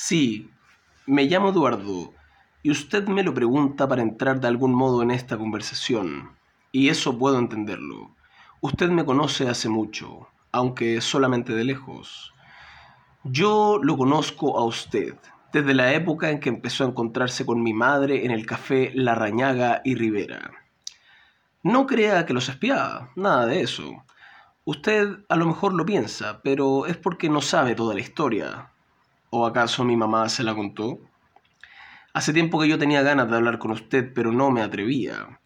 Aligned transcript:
Sí, 0.00 0.48
me 1.06 1.24
llamo 1.24 1.48
Eduardo, 1.48 2.14
y 2.62 2.70
usted 2.70 3.08
me 3.08 3.24
lo 3.24 3.34
pregunta 3.34 3.88
para 3.88 4.00
entrar 4.00 4.38
de 4.38 4.46
algún 4.46 4.72
modo 4.72 5.02
en 5.02 5.10
esta 5.10 5.36
conversación, 5.36 6.36
y 6.70 6.88
eso 6.88 7.18
puedo 7.18 7.36
entenderlo. 7.36 8.14
Usted 8.60 8.90
me 8.90 9.04
conoce 9.04 9.48
hace 9.48 9.68
mucho, 9.68 10.28
aunque 10.52 11.00
solamente 11.00 11.52
de 11.52 11.64
lejos. 11.64 12.32
Yo 13.24 13.80
lo 13.82 13.96
conozco 13.96 14.56
a 14.56 14.64
usted 14.64 15.16
desde 15.52 15.74
la 15.74 15.92
época 15.92 16.30
en 16.30 16.38
que 16.38 16.48
empezó 16.48 16.84
a 16.84 16.88
encontrarse 16.88 17.44
con 17.44 17.60
mi 17.60 17.74
madre 17.74 18.24
en 18.24 18.30
el 18.30 18.46
café 18.46 18.92
La 18.94 19.16
Rañaga 19.16 19.82
y 19.84 19.96
Rivera. 19.96 20.52
No 21.64 21.88
crea 21.88 22.24
que 22.24 22.34
los 22.34 22.48
espiaba, 22.48 23.10
nada 23.16 23.46
de 23.46 23.62
eso. 23.62 24.04
Usted 24.64 25.24
a 25.28 25.34
lo 25.34 25.46
mejor 25.46 25.74
lo 25.74 25.84
piensa, 25.84 26.40
pero 26.44 26.86
es 26.86 26.96
porque 26.96 27.28
no 27.28 27.40
sabe 27.40 27.74
toda 27.74 27.94
la 27.94 28.00
historia. 28.00 28.70
¿O 29.30 29.46
acaso 29.46 29.84
mi 29.84 29.96
mamá 29.96 30.28
se 30.28 30.42
la 30.42 30.54
contó? 30.54 31.00
Hace 32.14 32.32
tiempo 32.32 32.58
que 32.60 32.68
yo 32.68 32.78
tenía 32.78 33.02
ganas 33.02 33.28
de 33.28 33.36
hablar 33.36 33.58
con 33.58 33.70
usted, 33.70 34.12
pero 34.14 34.32
no 34.32 34.50
me 34.50 34.62
atrevía. 34.62 35.40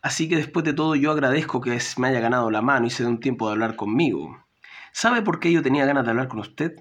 Así 0.00 0.28
que 0.28 0.36
después 0.36 0.64
de 0.64 0.72
todo 0.72 0.94
yo 0.94 1.10
agradezco 1.10 1.60
que 1.60 1.78
me 1.98 2.08
haya 2.08 2.20
ganado 2.20 2.50
la 2.50 2.62
mano 2.62 2.86
y 2.86 2.90
se 2.90 3.02
dé 3.02 3.08
un 3.10 3.20
tiempo 3.20 3.46
de 3.46 3.52
hablar 3.52 3.76
conmigo. 3.76 4.42
¿Sabe 4.92 5.20
por 5.20 5.38
qué 5.38 5.52
yo 5.52 5.62
tenía 5.62 5.84
ganas 5.84 6.04
de 6.04 6.10
hablar 6.10 6.28
con 6.28 6.38
usted? 6.38 6.74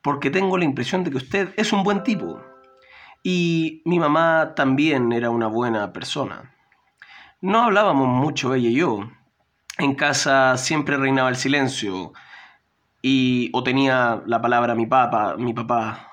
Porque 0.00 0.30
tengo 0.30 0.56
la 0.56 0.64
impresión 0.64 1.04
de 1.04 1.10
que 1.10 1.18
usted 1.18 1.52
es 1.56 1.72
un 1.72 1.82
buen 1.82 2.02
tipo. 2.02 2.40
Y 3.22 3.82
mi 3.84 3.98
mamá 3.98 4.54
también 4.56 5.12
era 5.12 5.28
una 5.28 5.46
buena 5.46 5.92
persona. 5.92 6.54
No 7.42 7.62
hablábamos 7.62 8.08
mucho 8.08 8.54
ella 8.54 8.70
y 8.70 8.76
yo. 8.76 9.10
En 9.78 9.94
casa 9.94 10.56
siempre 10.56 10.96
reinaba 10.96 11.28
el 11.28 11.36
silencio 11.36 12.12
y 13.06 13.50
o 13.52 13.62
tenía 13.62 14.22
la 14.24 14.40
palabra 14.40 14.74
mi 14.74 14.86
papá, 14.86 15.36
mi 15.36 15.52
papá. 15.52 16.08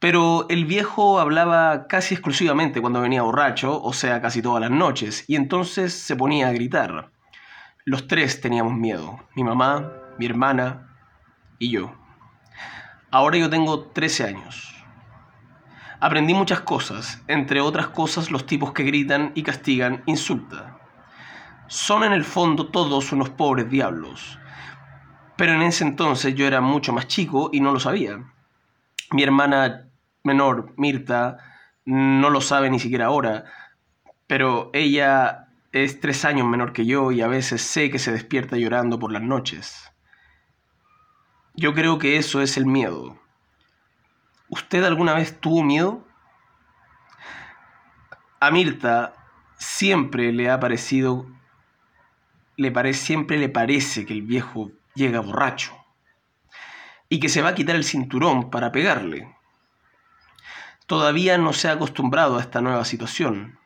Pero 0.00 0.44
el 0.48 0.64
viejo 0.64 1.20
hablaba 1.20 1.86
casi 1.86 2.14
exclusivamente 2.14 2.80
cuando 2.80 3.00
venía 3.00 3.22
borracho, 3.22 3.80
o 3.80 3.92
sea, 3.92 4.20
casi 4.20 4.42
todas 4.42 4.60
las 4.60 4.72
noches, 4.72 5.24
y 5.28 5.36
entonces 5.36 5.92
se 5.92 6.16
ponía 6.16 6.48
a 6.48 6.52
gritar. 6.52 7.12
Los 7.84 8.08
tres 8.08 8.40
teníamos 8.40 8.72
miedo, 8.74 9.20
mi 9.36 9.44
mamá, 9.44 9.92
mi 10.18 10.26
hermana 10.26 10.96
y 11.60 11.70
yo. 11.70 11.94
Ahora 13.12 13.38
yo 13.38 13.48
tengo 13.48 13.84
13 13.84 14.24
años. 14.24 14.74
Aprendí 16.00 16.34
muchas 16.34 16.62
cosas, 16.62 17.22
entre 17.28 17.60
otras 17.60 17.86
cosas 17.86 18.32
los 18.32 18.46
tipos 18.46 18.72
que 18.72 18.82
gritan 18.82 19.30
y 19.36 19.44
castigan 19.44 20.02
insulta. 20.06 20.76
Son 21.68 22.02
en 22.02 22.12
el 22.12 22.24
fondo 22.24 22.66
todos 22.66 23.12
unos 23.12 23.30
pobres 23.30 23.70
diablos 23.70 24.40
pero 25.38 25.52
en 25.52 25.62
ese 25.62 25.84
entonces 25.84 26.34
yo 26.34 26.48
era 26.48 26.60
mucho 26.60 26.92
más 26.92 27.06
chico 27.06 27.48
y 27.52 27.60
no 27.60 27.70
lo 27.70 27.78
sabía. 27.78 28.18
Mi 29.12 29.22
hermana 29.22 29.88
menor, 30.24 30.74
Mirta, 30.76 31.38
no 31.84 32.28
lo 32.28 32.40
sabe 32.40 32.68
ni 32.70 32.80
siquiera 32.80 33.06
ahora, 33.06 33.44
pero 34.26 34.68
ella 34.72 35.46
es 35.70 36.00
tres 36.00 36.24
años 36.24 36.48
menor 36.48 36.72
que 36.72 36.86
yo 36.86 37.12
y 37.12 37.20
a 37.20 37.28
veces 37.28 37.62
sé 37.62 37.88
que 37.88 38.00
se 38.00 38.10
despierta 38.10 38.56
llorando 38.56 38.98
por 38.98 39.12
las 39.12 39.22
noches. 39.22 39.92
Yo 41.54 41.72
creo 41.72 42.00
que 42.00 42.16
eso 42.16 42.42
es 42.42 42.56
el 42.56 42.66
miedo. 42.66 43.16
¿Usted 44.48 44.82
alguna 44.82 45.14
vez 45.14 45.38
tuvo 45.38 45.62
miedo? 45.62 46.04
A 48.40 48.50
Mirta 48.50 49.14
siempre 49.56 50.32
le 50.32 50.50
ha 50.50 50.58
parecido, 50.58 51.26
le 52.56 52.72
parece, 52.72 53.06
siempre 53.06 53.38
le 53.38 53.48
parece 53.48 54.04
que 54.04 54.14
el 54.14 54.22
viejo 54.22 54.72
llega 54.98 55.20
borracho 55.20 55.72
y 57.08 57.20
que 57.20 57.28
se 57.28 57.40
va 57.40 57.50
a 57.50 57.54
quitar 57.54 57.76
el 57.76 57.84
cinturón 57.84 58.50
para 58.50 58.72
pegarle. 58.72 59.34
Todavía 60.86 61.38
no 61.38 61.52
se 61.52 61.68
ha 61.68 61.72
acostumbrado 61.72 62.36
a 62.36 62.40
esta 62.40 62.60
nueva 62.60 62.84
situación. 62.84 63.58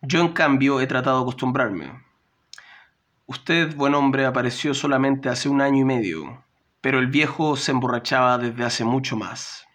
Yo 0.00 0.20
en 0.20 0.32
cambio 0.32 0.80
he 0.80 0.86
tratado 0.86 1.18
de 1.18 1.22
acostumbrarme. 1.22 2.04
Usted, 3.26 3.74
buen 3.74 3.94
hombre, 3.94 4.24
apareció 4.24 4.72
solamente 4.72 5.28
hace 5.28 5.48
un 5.48 5.60
año 5.60 5.80
y 5.80 5.84
medio, 5.84 6.44
pero 6.80 7.00
el 7.00 7.08
viejo 7.08 7.56
se 7.56 7.72
emborrachaba 7.72 8.38
desde 8.38 8.64
hace 8.64 8.84
mucho 8.84 9.16
más. 9.16 9.66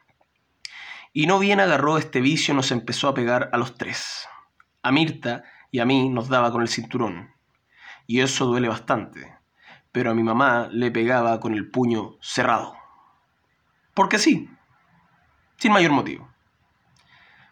Y 1.12 1.28
no 1.28 1.40
bien 1.40 1.60
agarró 1.60 1.98
este 1.98 2.22
vicio 2.22 2.54
nos 2.54 2.72
empezó 2.72 3.10
a 3.10 3.14
pegar 3.14 3.50
a 3.52 3.58
los 3.58 3.76
tres. 3.76 4.28
A 4.82 4.92
Mirta 4.92 5.44
y 5.70 5.80
a 5.80 5.86
mí 5.86 6.08
nos 6.08 6.30
daba 6.30 6.52
con 6.52 6.62
el 6.62 6.70
cinturón. 6.70 7.36
Y 8.08 8.22
eso 8.22 8.46
duele 8.46 8.70
bastante 8.70 9.41
pero 9.92 10.12
a 10.12 10.14
mi 10.14 10.24
mamá 10.24 10.70
le 10.72 10.92
pegaba 10.92 11.40
con 11.40 11.54
el 11.54 11.70
puño 11.70 12.16
cerrado. 12.22 12.76
Porque 13.94 14.18
sí, 14.18 14.50
sin 15.58 15.74
mayor 15.74 15.92
motivo. 15.92 16.30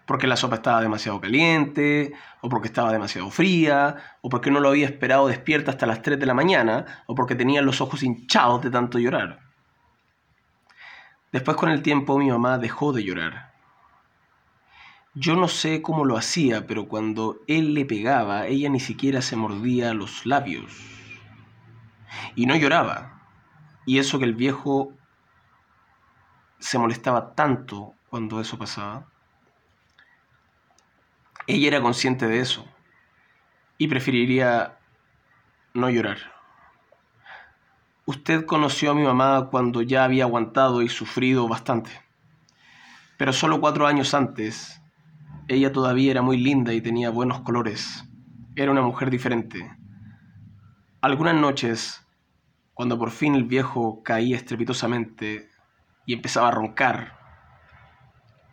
Porque 0.05 0.25
la 0.25 0.37
sopa 0.37 0.55
estaba 0.55 0.81
demasiado 0.81 1.21
caliente, 1.21 2.13
o 2.41 2.49
porque 2.49 2.67
estaba 2.67 2.91
demasiado 2.91 3.29
fría, 3.29 4.17
o 4.21 4.29
porque 4.29 4.49
no 4.49 4.59
lo 4.59 4.69
había 4.69 4.87
esperado 4.87 5.27
despierta 5.27 5.71
hasta 5.71 5.85
las 5.85 6.01
3 6.01 6.19
de 6.19 6.25
la 6.25 6.33
mañana, 6.33 7.03
o 7.05 7.13
porque 7.13 7.35
tenía 7.35 7.61
los 7.61 7.81
ojos 7.81 8.01
hinchados 8.01 8.63
de 8.63 8.71
tanto 8.71 8.97
llorar. 8.97 9.41
Después 11.31 11.57
con 11.57 11.69
el 11.69 11.83
tiempo 11.83 12.17
mi 12.17 12.29
mamá 12.29 12.57
dejó 12.57 12.91
de 12.91 13.03
llorar. 13.03 13.53
Yo 15.13 15.35
no 15.35 15.47
sé 15.47 15.81
cómo 15.81 16.05
lo 16.05 16.17
hacía, 16.17 16.65
pero 16.65 16.87
cuando 16.87 17.41
él 17.47 17.73
le 17.73 17.85
pegaba, 17.85 18.47
ella 18.47 18.69
ni 18.69 18.79
siquiera 18.79 19.21
se 19.21 19.35
mordía 19.35 19.93
los 19.93 20.25
labios 20.25 20.98
y 22.35 22.45
no 22.45 22.55
lloraba. 22.55 23.21
Y 23.85 23.99
eso 23.99 24.19
que 24.19 24.25
el 24.25 24.35
viejo 24.35 24.93
se 26.59 26.77
molestaba 26.77 27.33
tanto 27.35 27.95
cuando 28.09 28.39
eso 28.39 28.57
pasaba. 28.57 29.07
Ella 31.47 31.67
era 31.67 31.81
consciente 31.81 32.27
de 32.27 32.39
eso 32.39 32.67
y 33.77 33.87
preferiría 33.87 34.77
no 35.73 35.89
llorar. 35.89 36.17
Usted 38.05 38.45
conoció 38.45 38.91
a 38.91 38.95
mi 38.95 39.03
mamá 39.03 39.49
cuando 39.49 39.81
ya 39.81 40.03
había 40.03 40.25
aguantado 40.25 40.81
y 40.81 40.89
sufrido 40.89 41.47
bastante. 41.47 41.91
Pero 43.17 43.33
solo 43.33 43.61
cuatro 43.61 43.85
años 43.85 44.13
antes, 44.13 44.81
ella 45.47 45.71
todavía 45.71 46.11
era 46.11 46.21
muy 46.21 46.37
linda 46.37 46.73
y 46.73 46.81
tenía 46.81 47.09
buenos 47.09 47.41
colores. 47.41 48.05
Era 48.55 48.71
una 48.71 48.81
mujer 48.81 49.09
diferente. 49.09 49.78
Algunas 51.01 51.33
noches 51.33 52.05
cuando 52.73 52.99
por 52.99 53.11
fin 53.11 53.33
el 53.33 53.45
viejo 53.45 54.03
caía 54.03 54.35
estrepitosamente 54.35 55.49
y 56.05 56.11
empezaba 56.11 56.49
a 56.49 56.51
roncar. 56.51 57.17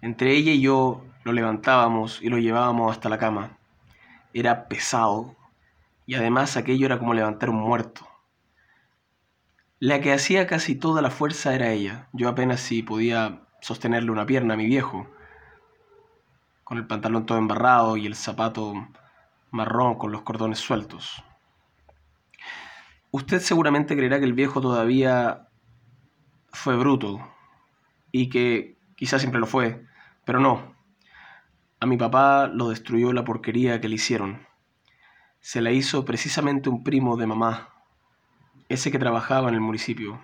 Entre 0.00 0.30
ella 0.30 0.52
y 0.52 0.60
yo 0.60 1.04
lo 1.24 1.32
levantábamos 1.32 2.22
y 2.22 2.28
lo 2.28 2.38
llevábamos 2.38 2.92
hasta 2.92 3.08
la 3.08 3.18
cama. 3.18 3.58
Era 4.32 4.68
pesado 4.68 5.34
y 6.06 6.14
además 6.14 6.56
aquello 6.56 6.86
era 6.86 7.00
como 7.00 7.14
levantar 7.14 7.50
un 7.50 7.56
muerto. 7.56 8.06
La 9.80 10.00
que 10.00 10.12
hacía 10.12 10.46
casi 10.46 10.76
toda 10.76 11.02
la 11.02 11.10
fuerza 11.10 11.52
era 11.52 11.72
ella. 11.72 12.06
Yo 12.12 12.28
apenas 12.28 12.60
si 12.60 12.84
podía 12.84 13.42
sostenerle 13.60 14.12
una 14.12 14.24
pierna 14.24 14.54
a 14.54 14.56
mi 14.56 14.66
viejo, 14.66 15.08
con 16.62 16.78
el 16.78 16.86
pantalón 16.86 17.26
todo 17.26 17.38
embarrado 17.38 17.96
y 17.96 18.06
el 18.06 18.14
zapato 18.14 18.72
marrón 19.50 19.96
con 19.96 20.12
los 20.12 20.22
cordones 20.22 20.60
sueltos. 20.60 21.24
Usted 23.10 23.40
seguramente 23.40 23.96
creerá 23.96 24.18
que 24.18 24.24
el 24.24 24.32
viejo 24.32 24.60
todavía 24.60 25.48
fue 26.52 26.76
bruto 26.76 27.20
y 28.12 28.28
que 28.28 28.78
quizás 28.96 29.20
siempre 29.20 29.40
lo 29.40 29.46
fue, 29.46 29.84
pero 30.24 30.40
no. 30.40 30.74
A 31.78 31.86
mi 31.86 31.96
papá 31.96 32.48
lo 32.48 32.70
destruyó 32.70 33.12
la 33.12 33.24
porquería 33.24 33.80
que 33.80 33.88
le 33.88 33.96
hicieron. 33.96 34.46
Se 35.40 35.60
la 35.60 35.70
hizo 35.70 36.04
precisamente 36.04 36.68
un 36.68 36.82
primo 36.82 37.16
de 37.16 37.26
mamá, 37.26 37.68
ese 38.68 38.90
que 38.90 38.98
trabajaba 38.98 39.48
en 39.48 39.54
el 39.54 39.60
municipio. 39.60 40.20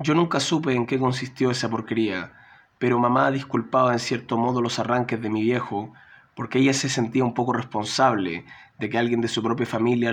Yo 0.00 0.14
nunca 0.14 0.40
supe 0.40 0.74
en 0.74 0.86
qué 0.86 0.98
consistió 0.98 1.50
esa 1.50 1.70
porquería, 1.70 2.34
pero 2.78 2.98
mamá 2.98 3.30
disculpaba 3.30 3.92
en 3.92 3.98
cierto 3.98 4.36
modo 4.36 4.60
los 4.60 4.78
arranques 4.78 5.20
de 5.22 5.30
mi 5.30 5.42
viejo, 5.42 5.94
porque 6.34 6.58
ella 6.58 6.74
se 6.74 6.90
sentía 6.90 7.24
un 7.24 7.32
poco 7.32 7.54
responsable 7.54 8.44
de 8.78 8.90
que 8.90 8.98
alguien 8.98 9.22
de 9.22 9.28
su 9.28 9.42
propia 9.42 9.64
familia 9.64 10.12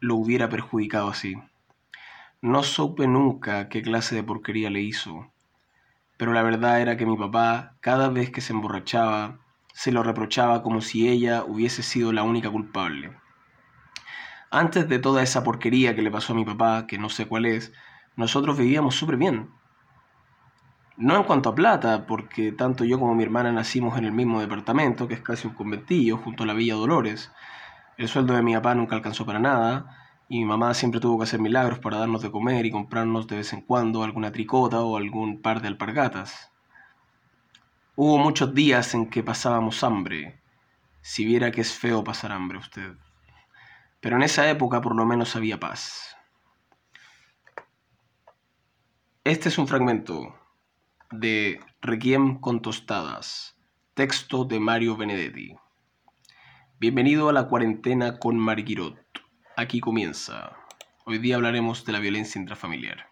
lo 0.00 0.16
hubiera 0.16 0.48
perjudicado 0.48 1.08
así. 1.08 1.36
No 2.40 2.62
supe 2.62 3.06
nunca 3.06 3.68
qué 3.68 3.82
clase 3.82 4.14
de 4.14 4.22
porquería 4.22 4.70
le 4.70 4.80
hizo, 4.80 5.32
pero 6.16 6.32
la 6.32 6.42
verdad 6.42 6.80
era 6.80 6.96
que 6.96 7.06
mi 7.06 7.16
papá, 7.16 7.76
cada 7.80 8.08
vez 8.08 8.30
que 8.30 8.40
se 8.40 8.52
emborrachaba, 8.52 9.38
se 9.72 9.92
lo 9.92 10.02
reprochaba 10.02 10.62
como 10.62 10.80
si 10.80 11.08
ella 11.08 11.44
hubiese 11.44 11.82
sido 11.82 12.12
la 12.12 12.24
única 12.24 12.50
culpable. 12.50 13.16
Antes 14.50 14.88
de 14.88 14.98
toda 14.98 15.22
esa 15.22 15.44
porquería 15.44 15.94
que 15.94 16.02
le 16.02 16.10
pasó 16.10 16.32
a 16.32 16.36
mi 16.36 16.44
papá, 16.44 16.86
que 16.86 16.98
no 16.98 17.08
sé 17.08 17.26
cuál 17.26 17.46
es, 17.46 17.72
nosotros 18.16 18.58
vivíamos 18.58 18.96
súper 18.96 19.16
bien. 19.16 19.50
No 20.96 21.16
en 21.16 21.22
cuanto 21.22 21.50
a 21.50 21.54
plata, 21.54 22.06
porque 22.06 22.50
tanto 22.50 22.84
yo 22.84 22.98
como 22.98 23.14
mi 23.14 23.22
hermana 23.22 23.52
nacimos 23.52 23.96
en 23.96 24.04
el 24.04 24.12
mismo 24.12 24.40
departamento, 24.40 25.06
que 25.06 25.14
es 25.14 25.20
casi 25.20 25.46
un 25.46 25.54
conventillo, 25.54 26.16
junto 26.16 26.42
a 26.42 26.46
la 26.46 26.54
Villa 26.54 26.74
Dolores, 26.74 27.30
el 27.98 28.08
sueldo 28.08 28.34
de 28.34 28.42
mi 28.42 28.54
papá 28.54 28.76
nunca 28.76 28.94
alcanzó 28.94 29.26
para 29.26 29.40
nada 29.40 30.14
y 30.28 30.38
mi 30.38 30.44
mamá 30.44 30.72
siempre 30.72 31.00
tuvo 31.00 31.18
que 31.18 31.24
hacer 31.24 31.40
milagros 31.40 31.80
para 31.80 31.98
darnos 31.98 32.22
de 32.22 32.30
comer 32.30 32.64
y 32.64 32.70
comprarnos 32.70 33.26
de 33.26 33.36
vez 33.36 33.52
en 33.52 33.60
cuando 33.60 34.04
alguna 34.04 34.30
tricota 34.30 34.80
o 34.80 34.96
algún 34.96 35.42
par 35.42 35.60
de 35.60 35.68
alpargatas. 35.68 36.52
Hubo 37.96 38.18
muchos 38.18 38.54
días 38.54 38.94
en 38.94 39.10
que 39.10 39.24
pasábamos 39.24 39.82
hambre, 39.82 40.40
si 41.00 41.24
viera 41.24 41.50
que 41.50 41.60
es 41.60 41.72
feo 41.72 42.04
pasar 42.04 42.30
hambre 42.30 42.58
usted. 42.58 42.94
Pero 44.00 44.14
en 44.14 44.22
esa 44.22 44.48
época 44.48 44.80
por 44.80 44.94
lo 44.94 45.04
menos 45.04 45.34
había 45.34 45.58
paz. 45.58 46.16
Este 49.24 49.48
es 49.48 49.58
un 49.58 49.66
fragmento 49.66 50.38
de 51.10 51.60
Requiem 51.80 52.38
con 52.38 52.62
tostadas, 52.62 53.56
texto 53.94 54.44
de 54.44 54.60
Mario 54.60 54.96
Benedetti. 54.96 55.56
Bienvenido 56.80 57.28
a 57.28 57.32
la 57.32 57.48
cuarentena 57.48 58.20
con 58.20 58.38
Marguirot. 58.38 58.94
Aquí 59.56 59.80
comienza. 59.80 60.56
Hoy 61.06 61.18
día 61.18 61.34
hablaremos 61.34 61.84
de 61.84 61.92
la 61.92 61.98
violencia 61.98 62.40
intrafamiliar. 62.40 63.07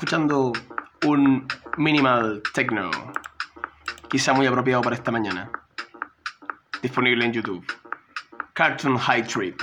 Escuchando 0.00 0.54
un 1.04 1.46
minimal 1.76 2.42
techno, 2.54 2.90
quizá 4.08 4.32
muy 4.32 4.46
apropiado 4.46 4.80
para 4.80 4.96
esta 4.96 5.10
mañana. 5.10 5.50
Disponible 6.80 7.26
en 7.26 7.34
YouTube. 7.34 7.62
Cartoon 8.54 8.96
High 8.96 9.24
Trip. 9.24 9.60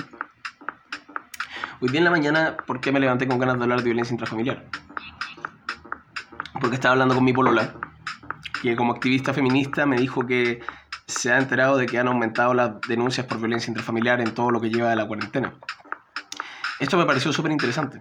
Hoy 1.80 1.88
día 1.88 1.98
en 1.98 2.04
la 2.04 2.12
mañana, 2.12 2.56
¿por 2.68 2.80
qué 2.80 2.92
me 2.92 3.00
levanté 3.00 3.26
con 3.26 3.40
ganas 3.40 3.58
de 3.58 3.64
hablar 3.64 3.80
de 3.80 3.86
violencia 3.86 4.14
intrafamiliar? 4.14 4.64
Porque 6.60 6.76
estaba 6.76 6.92
hablando 6.92 7.16
con 7.16 7.24
mi 7.24 7.32
polola, 7.32 7.74
que 8.62 8.76
como 8.76 8.92
activista 8.92 9.34
feminista 9.34 9.86
me 9.86 9.96
dijo 9.96 10.24
que 10.24 10.60
se 11.08 11.32
ha 11.32 11.38
enterado 11.38 11.76
de 11.78 11.86
que 11.86 11.98
han 11.98 12.06
aumentado 12.06 12.54
las 12.54 12.80
denuncias 12.82 13.26
por 13.26 13.38
violencia 13.38 13.72
intrafamiliar 13.72 14.20
en 14.20 14.32
todo 14.34 14.52
lo 14.52 14.60
que 14.60 14.70
lleva 14.70 14.90
de 14.90 14.94
la 14.94 15.08
cuarentena. 15.08 15.54
Esto 16.78 16.96
me 16.96 17.06
pareció 17.06 17.32
súper 17.32 17.50
interesante. 17.50 18.00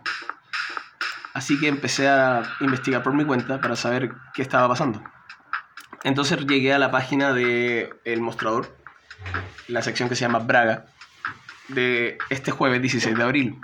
Así 1.37 1.59
que 1.59 1.67
empecé 1.67 2.09
a 2.09 2.41
investigar 2.61 3.03
por 3.03 3.13
mi 3.13 3.23
cuenta 3.23 3.61
para 3.61 3.75
saber 3.75 4.11
qué 4.33 4.41
estaba 4.41 4.67
pasando. 4.67 5.03
Entonces 6.03 6.47
llegué 6.47 6.73
a 6.73 6.79
la 6.79 6.89
página 6.89 7.31
de 7.31 7.93
Mostrador, 8.19 8.75
la 9.67 9.83
sección 9.83 10.09
que 10.09 10.15
se 10.15 10.21
llama 10.21 10.39
Braga, 10.39 10.87
de 11.67 12.17
este 12.31 12.49
jueves 12.49 12.81
16 12.81 13.15
de 13.15 13.23
abril. 13.23 13.61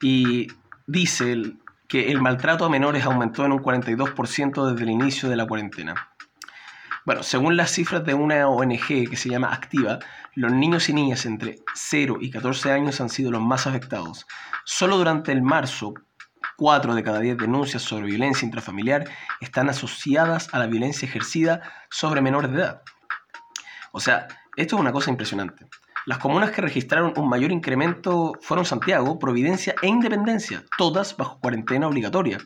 Y 0.00 0.46
dice 0.86 1.52
que 1.88 2.10
el 2.10 2.22
maltrato 2.22 2.64
a 2.64 2.70
menores 2.70 3.04
aumentó 3.04 3.44
en 3.44 3.52
un 3.52 3.58
42% 3.58 4.70
desde 4.70 4.82
el 4.82 4.90
inicio 4.90 5.28
de 5.28 5.36
la 5.36 5.46
cuarentena. 5.46 6.08
Bueno, 7.04 7.22
según 7.22 7.58
las 7.58 7.70
cifras 7.70 8.02
de 8.06 8.14
una 8.14 8.48
ONG 8.48 9.10
que 9.10 9.16
se 9.16 9.28
llama 9.28 9.52
Activa, 9.52 9.98
los 10.34 10.52
niños 10.52 10.88
y 10.88 10.94
niñas 10.94 11.26
entre 11.26 11.56
0 11.74 12.16
y 12.18 12.30
14 12.30 12.72
años 12.72 13.02
han 13.02 13.10
sido 13.10 13.30
los 13.30 13.42
más 13.42 13.66
afectados. 13.66 14.26
Solo 14.64 14.96
durante 14.96 15.32
el 15.32 15.42
marzo, 15.42 15.92
4 16.56 16.94
de 16.94 17.02
cada 17.02 17.20
10 17.20 17.36
denuncias 17.38 17.82
sobre 17.82 18.06
violencia 18.06 18.46
intrafamiliar 18.46 19.04
están 19.40 19.68
asociadas 19.68 20.52
a 20.52 20.58
la 20.58 20.66
violencia 20.66 21.06
ejercida 21.06 21.62
sobre 21.90 22.20
menores 22.20 22.50
de 22.50 22.58
edad. 22.58 22.82
O 23.92 24.00
sea, 24.00 24.26
esto 24.56 24.76
es 24.76 24.80
una 24.80 24.92
cosa 24.92 25.10
impresionante. 25.10 25.66
Las 26.06 26.18
comunas 26.18 26.52
que 26.52 26.62
registraron 26.62 27.12
un 27.16 27.28
mayor 27.28 27.50
incremento 27.50 28.34
fueron 28.40 28.64
Santiago, 28.64 29.18
Providencia 29.18 29.74
e 29.82 29.88
Independencia, 29.88 30.64
todas 30.78 31.16
bajo 31.16 31.40
cuarentena 31.40 31.88
obligatoria. 31.88 32.38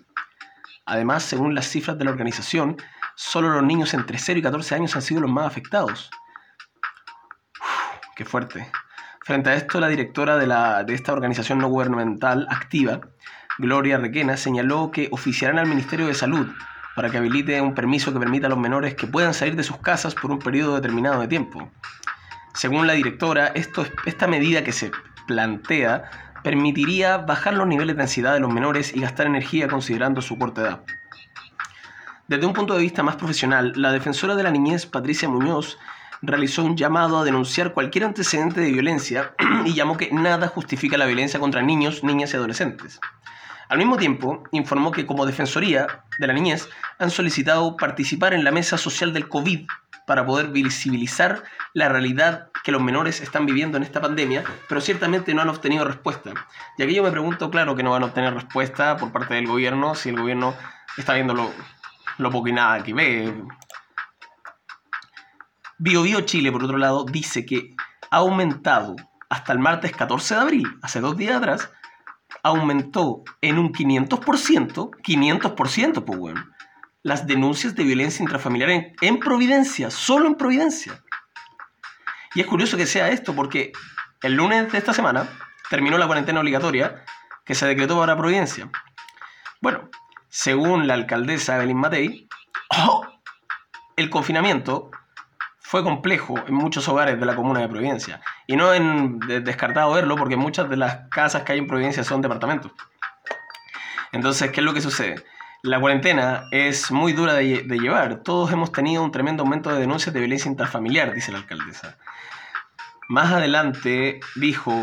Además, 0.87 1.23
según 1.25 1.55
las 1.55 1.69
cifras 1.69 1.99
de 1.99 2.05
la 2.05 2.11
organización, 2.11 2.77
solo 3.15 3.51
los 3.51 3.63
niños 3.63 3.93
entre 3.93 4.19
0 4.19 4.39
y 4.39 4.43
14 4.43 4.75
años 4.75 4.97
han 4.97 5.03
sido 5.03 5.21
los 5.21 5.31
más 5.31 5.47
afectados. 5.47 6.11
qué 8.17 8.25
fuerte. 8.25 8.71
Frente 9.23 9.51
a 9.51 9.55
esto, 9.55 9.79
la 9.79 9.89
directora 9.89 10.37
de, 10.37 10.47
la, 10.47 10.83
de 10.83 10.95
esta 10.95 11.13
organización 11.13 11.59
no 11.59 11.69
gubernamental 11.69 12.47
activa, 12.51 13.01
Gloria 13.61 13.99
Requena, 13.99 14.39
señaló 14.39 14.91
que 14.91 15.09
oficiarán 15.13 15.59
al 15.59 15.67
Ministerio 15.67 16.07
de 16.07 16.15
Salud 16.15 16.49
para 16.97 17.11
que 17.11 17.19
habilite 17.19 17.61
un 17.61 17.75
permiso 17.75 18.11
que 18.11 18.19
permita 18.19 18.47
a 18.47 18.51
los 18.51 18.59
menores 18.59 18.95
que 18.95 19.07
puedan 19.07 19.35
salir 19.35 19.55
de 19.55 19.63
sus 19.63 19.77
casas 19.77 20.15
por 20.15 20.31
un 20.31 20.39
periodo 20.39 20.77
determinado 20.77 21.21
de 21.21 21.29
tiempo. 21.29 21.71
Según 22.55 22.87
la 22.87 22.95
directora, 22.95 23.53
esta 24.07 24.27
medida 24.27 24.65
que 24.65 24.73
se 24.73 24.91
plantea 25.27 26.11
permitiría 26.43 27.19
bajar 27.19 27.53
los 27.53 27.67
niveles 27.67 27.97
de 27.97 28.03
ansiedad 28.03 28.33
de 28.33 28.41
los 28.41 28.53
menores 28.53 28.97
y 28.97 29.01
gastar 29.01 29.27
energía 29.27 29.69
considerando 29.69 30.23
su 30.23 30.39
corta 30.39 30.63
edad. 30.63 30.81
Desde 32.29 32.47
un 32.47 32.55
punto 32.55 32.75
de 32.75 32.81
vista 32.81 33.03
más 33.03 33.17
profesional, 33.17 33.75
la 33.77 33.93
defensora 33.93 34.37
de 34.37 34.43
la 34.43 34.51
niñez, 34.51 34.87
Patricia 34.87 35.29
Muñoz, 35.29 35.79
realizó 36.23 36.65
un 36.65 36.77
llamado 36.77 37.19
a 37.19 37.25
denunciar 37.25 37.75
cualquier 37.75 38.05
antecedente 38.05 38.61
de 38.63 38.73
violencia 38.73 39.35
y 39.67 39.75
llamó 39.75 39.99
que 39.99 40.11
nada 40.13 40.49
justifica 40.49 40.97
la 40.97 41.07
violencia 41.07 41.39
contra 41.39 41.61
niños, 41.61 42.03
niñas 42.03 42.33
y 42.33 42.37
adolescentes. 42.37 43.01
Al 43.71 43.79
mismo 43.79 43.97
tiempo, 43.97 44.43
informó 44.51 44.91
que 44.91 45.07
como 45.07 45.27
Defensoría 45.27 46.03
de 46.19 46.27
la 46.27 46.33
Niñez 46.33 46.69
han 46.99 47.09
solicitado 47.09 47.77
participar 47.77 48.35
en 48.35 48.43
la 48.43 48.51
mesa 48.51 48.77
social 48.77 49.13
del 49.13 49.29
COVID 49.29 49.69
para 50.09 50.27
poder 50.27 50.49
visibilizar 50.49 51.45
la 51.73 51.89
realidad 51.89 52.49
que 52.65 52.73
los 52.73 52.83
menores 52.83 53.21
están 53.21 53.47
viviendo 53.47 53.77
en 53.77 53.85
esta 53.85 54.01
pandemia, 54.01 54.43
pero 54.69 54.81
ciertamente 54.81 55.33
no 55.35 55.43
han 55.43 55.51
obtenido 55.51 55.85
respuesta. 55.85 56.33
Y 56.77 56.83
aquí 56.83 56.97
yo 56.97 57.05
me 57.05 57.13
pregunto, 57.13 57.49
claro 57.49 57.77
que 57.77 57.85
no 57.85 57.93
van 57.93 58.03
a 58.03 58.07
obtener 58.07 58.35
respuesta 58.35 58.97
por 58.97 59.13
parte 59.13 59.35
del 59.35 59.47
gobierno 59.47 59.95
si 59.95 60.09
el 60.09 60.19
gobierno 60.19 60.53
está 60.97 61.15
viéndolo 61.15 61.53
lo 62.19 62.31
poco 62.33 62.49
y 62.49 62.53
nada 62.53 62.83
que 62.83 62.93
ve. 62.93 63.33
BioBio 65.79 66.23
Chile, 66.23 66.51
por 66.51 66.65
otro 66.65 66.77
lado, 66.77 67.05
dice 67.05 67.47
que 67.47 67.77
ha 68.11 68.17
aumentado 68.17 68.97
hasta 69.29 69.53
el 69.53 69.61
martes 69.61 69.93
14 69.93 70.35
de 70.35 70.41
abril, 70.41 70.79
hace 70.83 71.01
dos 71.01 71.17
días 71.17 71.37
atrás, 71.37 71.71
aumentó 72.43 73.23
en 73.41 73.59
un 73.59 73.73
500%, 73.73 74.91
500%, 75.03 76.05
pues 76.05 76.35
las 77.03 77.27
denuncias 77.27 77.75
de 77.75 77.85
violencia 77.85 78.23
intrafamiliar 78.23 78.71
en, 78.71 78.93
en, 79.01 79.19
Providencia, 79.19 79.91
solo 79.91 80.27
en 80.27 80.35
Providencia. 80.35 81.03
Y 82.35 82.41
es 82.41 82.47
curioso 82.47 82.77
que 82.77 82.87
sea 82.87 83.09
esto 83.09 83.35
porque 83.35 83.73
el 84.23 84.35
lunes 84.35 84.71
de 84.71 84.79
esta 84.79 84.93
semana 84.93 85.29
terminó 85.71 85.99
la 85.99 86.07
cuarentena 86.07 86.41
obligatoria 86.41 87.05
que 87.45 87.55
se 87.55 87.67
decretó 87.67 87.99
para 87.99 88.17
Providencia. 88.17 88.71
Bueno, 89.61 89.89
según 90.29 90.87
la 90.87 90.95
alcaldesa 90.95 91.57
Evelyn 91.57 91.79
Matei, 91.79 92.29
¡oh! 92.77 93.07
el 93.97 94.11
confinamiento 94.11 94.91
fue 95.71 95.85
complejo 95.85 96.35
en 96.49 96.55
muchos 96.55 96.89
hogares 96.89 97.21
de 97.21 97.25
la 97.25 97.37
comuna 97.37 97.61
de 97.61 97.69
Providencia. 97.69 98.21
Y 98.49 98.57
no 98.57 98.75
en 98.75 99.21
descartado 99.21 99.93
verlo, 99.93 100.17
porque 100.17 100.37
muchas 100.37 100.69
de 100.69 100.77
las 100.77 101.09
casas 101.11 101.45
que 101.45 101.53
hay 101.53 101.61
en 101.61 101.69
Providencia 101.69 102.03
son 102.03 102.21
departamentos. 102.21 102.73
Entonces, 104.11 104.51
¿qué 104.51 104.59
es 104.59 104.65
lo 104.65 104.75
que 104.75 104.81
sucede? 104.81 105.25
La 105.63 105.79
cuarentena 105.79 106.43
es 106.51 106.91
muy 106.91 107.13
dura 107.13 107.35
de, 107.35 107.63
de, 107.63 107.79
llevar. 107.79 108.17
Todos 108.25 108.51
hemos 108.51 108.73
tenido 108.73 109.05
un 109.05 109.13
tremendo 109.13 109.45
aumento 109.45 109.71
de 109.71 109.79
denuncias 109.79 110.13
de 110.13 110.19
violencia 110.19 110.51
intrafamiliar, 110.51 111.15
dice 111.15 111.31
la 111.31 111.39
alcaldesa. 111.39 111.99
Más 113.09 113.33
adelante 113.33 114.19
dijo 114.35 114.75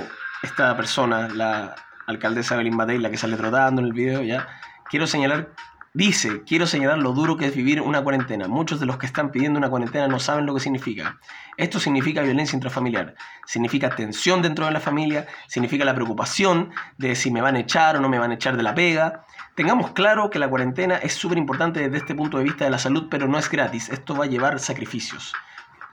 esta 0.41 0.73
persona, 0.77 1.27
la 1.27 1.75
alcaldesa 2.05 2.55
Evelyn 2.55 2.77
Matei, 2.77 2.97
la 2.97 3.09
que 3.09 3.17
sale 3.17 3.35
trotando 3.35 3.81
en 3.81 3.87
el 3.87 3.93
video 3.93 4.21
ya, 4.21 4.47
quiero 4.89 5.05
señalar, 5.05 5.49
dice, 5.97 6.43
quiero 6.43 6.67
señalar 6.67 6.99
lo 6.99 7.11
duro 7.11 7.37
que 7.37 7.47
es 7.47 7.55
vivir 7.55 7.81
una 7.81 8.03
cuarentena. 8.03 8.47
Muchos 8.47 8.79
de 8.79 8.85
los 8.85 8.97
que 8.97 9.07
están 9.07 9.31
pidiendo 9.31 9.57
una 9.57 9.67
cuarentena 9.69 10.07
no 10.07 10.19
saben 10.19 10.45
lo 10.45 10.53
que 10.53 10.59
significa. 10.59 11.19
Esto 11.57 11.79
significa 11.79 12.21
violencia 12.21 12.55
intrafamiliar, 12.55 13.15
significa 13.47 13.89
tensión 13.89 14.43
dentro 14.43 14.67
de 14.67 14.71
la 14.71 14.79
familia, 14.79 15.25
significa 15.47 15.85
la 15.85 15.95
preocupación 15.95 16.69
de 16.99 17.15
si 17.15 17.31
me 17.31 17.41
van 17.41 17.55
a 17.55 17.61
echar 17.61 17.97
o 17.97 17.99
no 17.99 18.09
me 18.09 18.19
van 18.19 18.29
a 18.29 18.35
echar 18.35 18.55
de 18.55 18.61
la 18.61 18.75
pega. 18.75 19.25
Tengamos 19.55 19.91
claro 19.93 20.29
que 20.29 20.37
la 20.37 20.47
cuarentena 20.47 20.97
es 20.97 21.13
súper 21.13 21.39
importante 21.39 21.79
desde 21.79 21.97
este 21.97 22.13
punto 22.13 22.37
de 22.37 22.43
vista 22.43 22.65
de 22.65 22.69
la 22.69 22.77
salud, 22.77 23.07
pero 23.09 23.27
no 23.27 23.39
es 23.39 23.49
gratis. 23.49 23.89
Esto 23.89 24.15
va 24.15 24.25
a 24.25 24.27
llevar 24.27 24.59
sacrificios. 24.59 25.33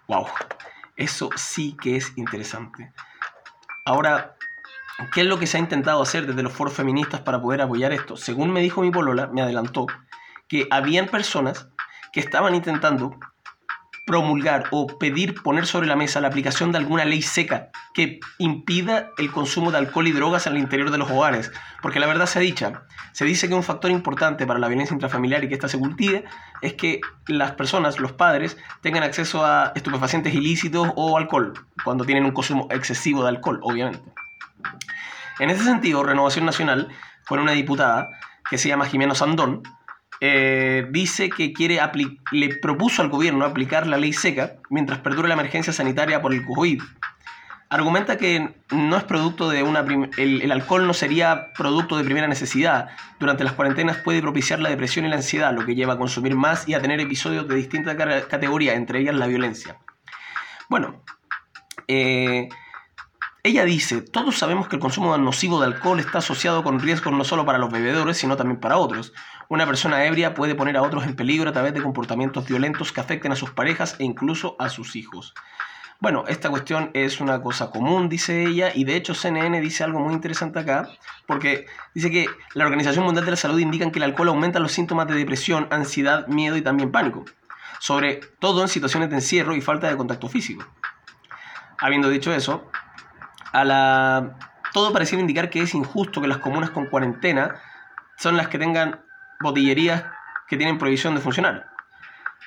¡Wow! 0.06 0.26
Eso 0.96 1.30
sí 1.34 1.78
que 1.80 1.96
es 1.96 2.12
interesante. 2.16 2.92
Ahora, 3.86 4.36
¿Qué 5.12 5.22
es 5.22 5.26
lo 5.26 5.38
que 5.38 5.46
se 5.46 5.56
ha 5.56 5.60
intentado 5.60 6.00
hacer 6.02 6.26
desde 6.26 6.42
los 6.42 6.52
foros 6.52 6.74
feministas 6.74 7.20
para 7.20 7.40
poder 7.40 7.60
apoyar 7.60 7.92
esto? 7.92 8.16
Según 8.16 8.52
me 8.52 8.60
dijo 8.60 8.80
mi 8.80 8.90
polola, 8.90 9.26
me 9.26 9.42
adelantó, 9.42 9.86
que 10.48 10.68
habían 10.70 11.06
personas 11.06 11.68
que 12.12 12.20
estaban 12.20 12.54
intentando 12.54 13.18
promulgar 14.06 14.64
o 14.70 14.86
pedir 14.86 15.42
poner 15.42 15.66
sobre 15.66 15.86
la 15.86 15.96
mesa 15.96 16.20
la 16.20 16.28
aplicación 16.28 16.72
de 16.72 16.78
alguna 16.78 17.04
ley 17.04 17.22
seca 17.22 17.70
que 17.94 18.20
impida 18.38 19.10
el 19.18 19.32
consumo 19.32 19.72
de 19.72 19.78
alcohol 19.78 20.06
y 20.06 20.12
drogas 20.12 20.46
al 20.46 20.58
interior 20.58 20.90
de 20.90 20.98
los 20.98 21.10
hogares. 21.10 21.50
Porque 21.80 22.00
la 22.00 22.06
verdad 22.06 22.26
se 22.26 22.38
ha 22.38 22.42
dicha, 22.42 22.82
se 23.12 23.24
dice 23.24 23.48
que 23.48 23.54
un 23.54 23.62
factor 23.62 23.90
importante 23.90 24.46
para 24.46 24.60
la 24.60 24.68
violencia 24.68 24.94
intrafamiliar 24.94 25.42
y 25.42 25.48
que 25.48 25.54
ésta 25.54 25.68
se 25.68 25.78
cultive 25.78 26.24
es 26.60 26.74
que 26.74 27.00
las 27.26 27.52
personas, 27.52 27.98
los 27.98 28.12
padres, 28.12 28.58
tengan 28.82 29.02
acceso 29.02 29.44
a 29.44 29.72
estupefacientes 29.74 30.34
ilícitos 30.34 30.88
o 30.96 31.16
alcohol, 31.16 31.54
cuando 31.82 32.04
tienen 32.04 32.24
un 32.24 32.32
consumo 32.32 32.68
excesivo 32.70 33.22
de 33.22 33.30
alcohol, 33.30 33.58
obviamente. 33.62 34.12
En 35.38 35.50
ese 35.50 35.64
sentido, 35.64 36.02
Renovación 36.02 36.44
Nacional, 36.44 36.88
con 37.26 37.40
una 37.40 37.52
diputada 37.52 38.10
que 38.48 38.58
se 38.58 38.68
llama 38.68 38.86
Jimeno 38.86 39.14
Sandón, 39.14 39.62
eh, 40.20 40.86
dice 40.90 41.28
que 41.28 41.52
quiere 41.52 41.80
le 42.30 42.56
propuso 42.56 43.02
al 43.02 43.08
gobierno 43.08 43.44
aplicar 43.44 43.86
la 43.86 43.96
ley 43.96 44.12
seca 44.12 44.54
mientras 44.70 45.00
perdure 45.00 45.28
la 45.28 45.34
emergencia 45.34 45.72
sanitaria 45.72 46.22
por 46.22 46.32
el 46.32 46.44
COVID. 46.44 46.82
Argumenta 47.68 48.16
que 48.16 48.54
no 48.70 48.96
es 48.96 49.04
producto 49.04 49.48
de 49.48 49.64
una 49.64 49.80
el, 49.80 50.42
el, 50.42 50.52
alcohol 50.52 50.86
no 50.86 50.94
sería 50.94 51.52
producto 51.54 51.96
de 51.96 52.04
primera 52.04 52.28
necesidad. 52.28 52.90
Durante 53.18 53.42
las 53.42 53.54
cuarentenas 53.54 53.96
puede 53.96 54.22
propiciar 54.22 54.60
la 54.60 54.68
depresión 54.68 55.04
y 55.04 55.08
la 55.08 55.16
ansiedad, 55.16 55.52
lo 55.52 55.66
que 55.66 55.74
lleva 55.74 55.94
a 55.94 55.98
consumir 55.98 56.36
más 56.36 56.68
y 56.68 56.74
a 56.74 56.80
tener 56.80 57.00
episodios 57.00 57.48
de 57.48 57.56
distintas 57.56 57.96
categorías, 58.28 58.76
entre 58.76 59.00
ellas 59.00 59.16
la 59.16 59.26
violencia. 59.26 59.78
Bueno, 60.68 61.02
eh, 61.88 62.48
ella 63.46 63.66
dice, 63.66 64.00
todos 64.00 64.38
sabemos 64.38 64.68
que 64.68 64.76
el 64.76 64.80
consumo 64.80 65.16
nocivo 65.18 65.60
de 65.60 65.66
alcohol 65.66 66.00
está 66.00 66.18
asociado 66.18 66.62
con 66.64 66.80
riesgos 66.80 67.12
no 67.12 67.24
solo 67.24 67.44
para 67.44 67.58
los 67.58 67.70
bebedores, 67.70 68.16
sino 68.16 68.38
también 68.38 68.58
para 68.58 68.78
otros. 68.78 69.12
Una 69.50 69.66
persona 69.66 70.06
ebria 70.06 70.32
puede 70.32 70.54
poner 70.54 70.78
a 70.78 70.82
otros 70.82 71.04
en 71.04 71.14
peligro 71.14 71.50
a 71.50 71.52
través 71.52 71.74
de 71.74 71.82
comportamientos 71.82 72.46
violentos 72.46 72.90
que 72.90 73.02
afecten 73.02 73.32
a 73.32 73.36
sus 73.36 73.50
parejas 73.50 73.96
e 73.98 74.04
incluso 74.04 74.56
a 74.58 74.70
sus 74.70 74.96
hijos. 74.96 75.34
Bueno, 76.00 76.24
esta 76.26 76.48
cuestión 76.48 76.90
es 76.94 77.20
una 77.20 77.42
cosa 77.42 77.70
común, 77.70 78.08
dice 78.08 78.44
ella, 78.44 78.72
y 78.74 78.84
de 78.84 78.96
hecho 78.96 79.14
CNN 79.14 79.60
dice 79.60 79.84
algo 79.84 80.00
muy 80.00 80.14
interesante 80.14 80.60
acá, 80.60 80.88
porque 81.26 81.66
dice 81.94 82.10
que 82.10 82.26
la 82.54 82.64
Organización 82.64 83.04
Mundial 83.04 83.26
de 83.26 83.32
la 83.32 83.36
Salud 83.36 83.58
indica 83.58 83.90
que 83.90 83.98
el 83.98 84.04
alcohol 84.04 84.28
aumenta 84.28 84.58
los 84.58 84.72
síntomas 84.72 85.06
de 85.06 85.16
depresión, 85.16 85.68
ansiedad, 85.70 86.26
miedo 86.28 86.56
y 86.56 86.62
también 86.62 86.90
pánico, 86.90 87.26
sobre 87.78 88.20
todo 88.38 88.62
en 88.62 88.68
situaciones 88.68 89.10
de 89.10 89.16
encierro 89.16 89.54
y 89.54 89.60
falta 89.60 89.86
de 89.86 89.98
contacto 89.98 90.30
físico. 90.30 90.64
Habiendo 91.78 92.08
dicho 92.08 92.32
eso, 92.32 92.70
a 93.54 93.64
la... 93.64 94.36
todo 94.72 94.92
pareciera 94.92 95.20
indicar 95.20 95.48
que 95.48 95.62
es 95.62 95.74
injusto 95.74 96.20
que 96.20 96.26
las 96.26 96.38
comunas 96.38 96.70
con 96.70 96.86
cuarentena 96.86 97.54
son 98.16 98.36
las 98.36 98.48
que 98.48 98.58
tengan 98.58 99.00
botillerías 99.40 100.04
que 100.48 100.56
tienen 100.56 100.76
prohibición 100.76 101.14
de 101.14 101.20
funcionar. 101.20 101.68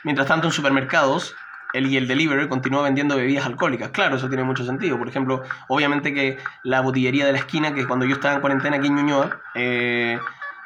Mientras 0.03 0.27
tanto, 0.27 0.47
en 0.47 0.53
supermercados, 0.53 1.33
el 1.73 1.87
y 1.87 1.97
el 1.97 2.07
delivery 2.07 2.47
continúa 2.49 2.83
vendiendo 2.83 3.15
bebidas 3.15 3.45
alcohólicas. 3.45 3.89
Claro, 3.91 4.17
eso 4.17 4.27
tiene 4.27 4.43
mucho 4.43 4.65
sentido. 4.65 4.97
Por 4.97 5.07
ejemplo, 5.07 5.43
obviamente 5.69 6.13
que 6.13 6.37
la 6.63 6.81
botillería 6.81 7.25
de 7.25 7.31
la 7.31 7.39
esquina, 7.39 7.73
que 7.73 7.87
cuando 7.87 8.05
yo 8.05 8.15
estaba 8.15 8.35
en 8.35 8.41
cuarentena 8.41 8.77
aquí 8.77 8.87
en 8.87 8.95
Ñuñoa, 8.95 9.41
eh, 9.55 10.19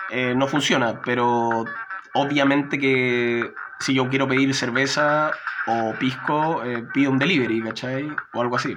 eh, 0.10 0.34
no 0.36 0.48
funciona, 0.48 1.02
pero 1.04 1.66
obviamente 2.14 2.80
que 2.80 3.54
si 3.80 3.94
yo 3.94 4.10
quiero 4.10 4.28
pedir 4.28 4.54
cerveza 4.56 5.32
o 5.68 5.94
pisco, 6.00 6.64
eh, 6.64 6.84
pido 6.94 7.12
un 7.12 7.20
delivery, 7.20 7.62
¿cachai? 7.62 8.12
O 8.34 8.42
algo 8.42 8.56
así. 8.56 8.76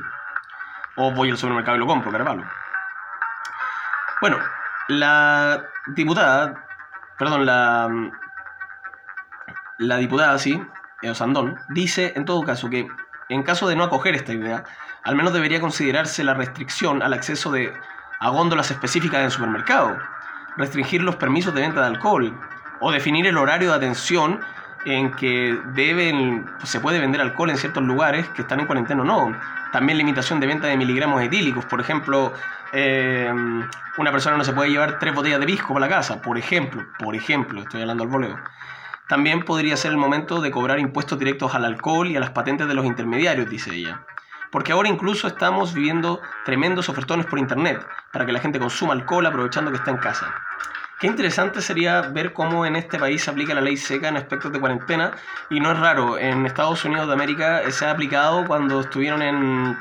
O 0.97 1.13
voy 1.13 1.31
al 1.31 1.37
supermercado 1.37 1.77
y 1.77 1.81
lo 1.81 1.87
compro, 1.87 2.13
carvalho. 2.13 2.45
Bueno, 4.21 4.39
la 4.89 5.65
diputada, 5.89 6.65
perdón, 7.19 7.45
la, 7.47 7.89
la 9.79 9.97
diputada, 9.97 10.39
sí, 10.39 10.63
Osandón, 11.03 11.59
dice 11.69 12.13
en 12.17 12.25
todo 12.25 12.43
caso 12.43 12.71
que 12.71 12.89
en 13.29 13.43
caso 13.43 13.69
de 13.69 13.77
no 13.77 13.85
acoger 13.85 14.15
esta 14.15 14.33
idea, 14.33 14.65
al 15.03 15.17
menos 15.17 15.33
debería 15.33 15.61
considerarse 15.61 16.25
la 16.25 16.35
restricción 16.35 17.03
al 17.03 17.13
acceso 17.13 17.51
de, 17.51 17.73
a 18.21 18.29
góndolas 18.31 18.71
específicas 18.71 19.23
en 19.23 19.31
supermercado, 19.31 19.99
restringir 20.57 21.03
los 21.03 21.17
permisos 21.17 21.55
de 21.55 21.63
venta 21.63 21.81
de 21.81 21.87
alcohol 21.87 22.39
o 22.81 22.93
definir 22.93 23.27
el 23.27 23.39
horario 23.39 23.71
de 23.71 23.77
atención 23.77 24.41
en 24.85 25.13
que 25.13 25.59
deben, 25.73 26.47
se 26.65 26.81
puede 26.81 26.99
vender 26.99 27.21
alcohol 27.21 27.51
en 27.51 27.57
ciertos 27.57 27.83
lugares 27.83 28.29
que 28.31 28.43
están 28.43 28.61
en 28.61 28.67
cuarentena 28.67 29.03
o 29.03 29.05
no. 29.05 29.39
También 29.75 29.99
limitación 29.99 30.38
de 30.38 30.47
venta 30.47 30.69
de 30.69 30.76
miligramos 30.76 31.21
etílicos. 31.21 31.64
Por 31.64 31.81
ejemplo, 31.81 32.33
eh, 32.73 33.28
una 33.99 34.12
persona 34.12 34.37
no 34.37 34.45
se 34.45 34.52
puede 34.52 34.71
llevar 34.71 35.00
tres 35.00 35.12
botellas 35.12 35.40
de 35.40 35.47
pisco 35.47 35.75
para 35.75 35.87
la 35.87 35.93
casa. 35.97 36.23
Por 36.23 36.38
ejemplo, 36.38 36.87
por 36.97 37.16
ejemplo, 37.16 37.61
estoy 37.61 37.81
hablando 37.81 38.04
al 38.04 38.09
voleo. 38.09 38.38
También 39.09 39.43
podría 39.43 39.76
ser 39.76 39.90
el 39.90 39.97
momento 39.97 40.40
de 40.40 40.52
cobrar 40.52 40.78
impuestos 40.78 41.19
directos 41.19 41.57
al 41.57 41.64
alcohol 41.64 42.07
y 42.09 42.14
a 42.16 42.21
las 42.21 42.31
patentes 42.31 42.69
de 42.69 42.75
los 42.75 42.87
intermediarios, 42.87 43.50
dice 43.50 43.75
ella. 43.75 44.02
Porque 44.52 44.71
ahora 44.71 44.88
incluso 44.88 45.26
estamos 45.26 45.75
viviendo 45.75 46.21
tremendos 46.45 46.88
ofertones 46.88 47.26
por 47.26 47.40
internet 47.40 47.85
para 48.12 48.25
que 48.26 48.31
la 48.31 48.38
gente 48.38 48.61
consuma 48.61 48.93
alcohol 48.93 49.26
aprovechando 49.26 49.73
que 49.73 49.78
está 49.78 49.90
en 49.90 49.97
casa. 49.97 50.33
Qué 51.01 51.09
interesante 51.09 51.61
sería 51.61 52.03
ver 52.03 52.33
cómo 52.33 52.65
en 52.65 52.77
este 52.77 52.99
país 52.99 53.25
se 53.25 53.31
aplica 53.31 53.53
la 53.53 53.61
ley 53.61 53.77
seca 53.77 54.09
en 54.09 54.17
aspectos 54.17 54.53
de 54.53 54.61
cuarentena 54.61 55.11
y 55.51 55.59
no 55.59 55.73
es 55.73 55.79
raro, 55.79 56.19
en 56.19 56.47
Estados 56.47 56.85
Unidos 56.85 57.09
de 57.09 57.13
América 57.13 57.63
se 57.71 57.85
ha 57.85 57.91
aplicado 57.91 58.47
cuando 58.47 58.81
estuvieron 58.81 59.21
en 59.21 59.77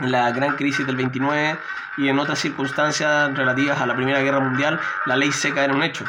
la 0.00 0.30
gran 0.30 0.56
crisis 0.56 0.86
del 0.86 0.96
29 0.96 1.56
y 1.96 2.08
en 2.08 2.18
otras 2.18 2.38
circunstancias 2.38 3.34
relativas 3.34 3.80
a 3.80 3.86
la 3.86 3.96
Primera 3.96 4.20
Guerra 4.20 4.40
Mundial, 4.40 4.78
la 5.06 5.16
ley 5.16 5.32
seca 5.32 5.64
era 5.64 5.74
un 5.74 5.82
hecho. 5.82 6.04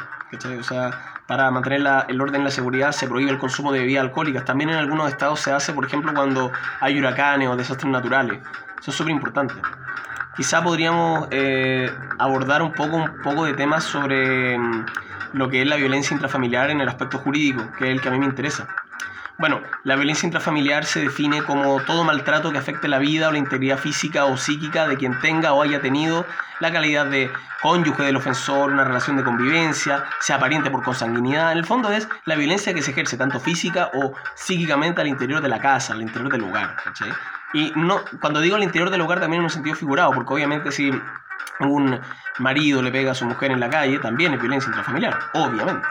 O 0.60 0.64
sea, 0.64 0.92
para 1.26 1.50
mantener 1.50 1.82
el 2.10 2.22
orden 2.22 2.42
y 2.42 2.44
la 2.44 2.52
seguridad 2.52 2.92
se 2.92 3.08
prohíbe 3.08 3.32
el 3.32 3.40
consumo 3.40 3.72
de 3.72 3.80
bebidas 3.80 4.04
alcohólicas. 4.04 4.46
También 4.46 4.70
en 4.70 4.76
algunos 4.76 5.10
estados 5.10 5.40
se 5.40 5.52
hace, 5.52 5.74
por 5.74 5.86
ejemplo, 5.86 6.14
cuando 6.14 6.52
hay 6.82 7.00
huracanes 7.00 7.48
o 7.48 7.56
desastres 7.56 7.92
naturales. 7.92 8.40
Eso 8.80 8.92
es 8.92 8.98
súper 8.98 9.12
importante 9.12 9.56
quizá 10.36 10.64
podríamos 10.64 11.28
eh, 11.32 11.92
abordar 12.18 12.62
un 12.62 12.74
poco, 12.74 12.98
un 12.98 13.22
poco 13.22 13.46
de 13.46 13.54
temas 13.54 13.84
sobre 13.84 14.58
mm, 14.58 14.86
lo 15.34 15.50
que 15.50 15.62
es 15.62 15.68
la 15.68 15.76
violencia 15.76 16.14
intrafamiliar 16.14 16.70
en 16.70 16.82
el 16.82 16.88
aspecto 16.88 17.20
jurídico, 17.20 17.72
que 17.78 17.86
es 17.86 17.92
el 17.92 18.02
que 18.02 18.10
a 18.10 18.12
mí 18.12 18.20
me 18.20 18.26
interesa. 18.26 18.68
Bueno, 19.40 19.62
la 19.86 19.96
violencia 19.96 20.28
intrafamiliar 20.28 20.84
se 20.84 21.00
define 21.00 21.42
como 21.44 21.80
todo 21.84 22.04
maltrato 22.04 22.52
que 22.52 22.58
afecte 22.58 22.90
la 22.90 23.00
vida 23.00 23.30
o 23.30 23.32
la 23.32 23.38
integridad 23.38 23.78
física 23.78 24.26
o 24.26 24.36
psíquica 24.36 24.86
de 24.86 24.98
quien 24.98 25.18
tenga 25.22 25.54
o 25.54 25.62
haya 25.62 25.80
tenido 25.80 26.26
la 26.60 26.74
calidad 26.74 27.06
de 27.06 27.32
cónyuge 27.62 28.04
del 28.04 28.18
ofensor, 28.18 28.70
una 28.70 28.84
relación 28.84 29.16
de 29.16 29.24
convivencia, 29.24 30.04
sea 30.20 30.40
pariente 30.40 30.70
por 30.70 30.84
consanguinidad. 30.84 31.54
En 31.54 31.58
el 31.58 31.66
fondo 31.66 31.90
es 31.90 32.10
la 32.26 32.36
violencia 32.36 32.74
que 32.74 32.82
se 32.82 32.92
ejerce 32.92 33.16
tanto 33.16 33.40
física 33.40 33.92
o 33.94 34.14
psíquicamente 34.36 35.00
al 35.00 35.08
interior 35.08 35.42
de 35.42 35.48
la 35.48 35.60
casa, 35.60 35.94
al 35.94 36.02
interior 36.02 36.30
del 36.34 36.42
lugar. 36.42 36.76
Y 37.54 37.72
no, 37.76 38.02
cuando 38.22 38.42
digo 38.42 38.56
al 38.56 38.64
interior 38.64 38.90
del 38.90 39.02
hogar 39.02 39.20
también 39.20 39.42
en 39.42 39.46
un 39.46 39.50
sentido 39.50 39.76
figurado, 39.76 40.12
porque 40.12 40.34
obviamente 40.34 40.72
si 40.72 40.92
un 41.60 42.00
marido 42.40 42.82
le 42.82 42.92
pega 42.92 43.12
a 43.12 43.16
su 43.16 43.26
mujer 43.26 43.52
en 43.52 43.60
la 43.60 43.70
calle, 43.70 44.00
también 44.00 44.34
es 44.34 44.42
violencia 44.42 44.70
intrafamiliar, 44.70 45.18
obviamente. 45.34 45.88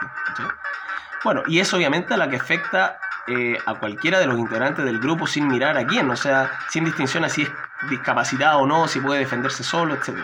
Bueno, 1.23 1.43
y 1.47 1.59
es 1.59 1.73
obviamente 1.73 2.15
la 2.17 2.29
que 2.29 2.37
afecta 2.37 2.97
eh, 3.27 3.57
a 3.65 3.75
cualquiera 3.75 4.19
de 4.19 4.25
los 4.25 4.37
integrantes 4.37 4.85
del 4.85 4.99
grupo 4.99 5.27
sin 5.27 5.47
mirar 5.47 5.77
a 5.77 5.85
quién, 5.85 6.09
o 6.09 6.15
sea, 6.15 6.49
sin 6.69 6.85
distinción 6.85 7.25
a 7.25 7.29
si 7.29 7.43
es 7.43 7.51
discapacitado 7.89 8.59
o 8.59 8.67
no, 8.67 8.87
si 8.87 8.99
puede 8.99 9.19
defenderse 9.19 9.63
solo, 9.63 9.93
etc. 9.95 10.17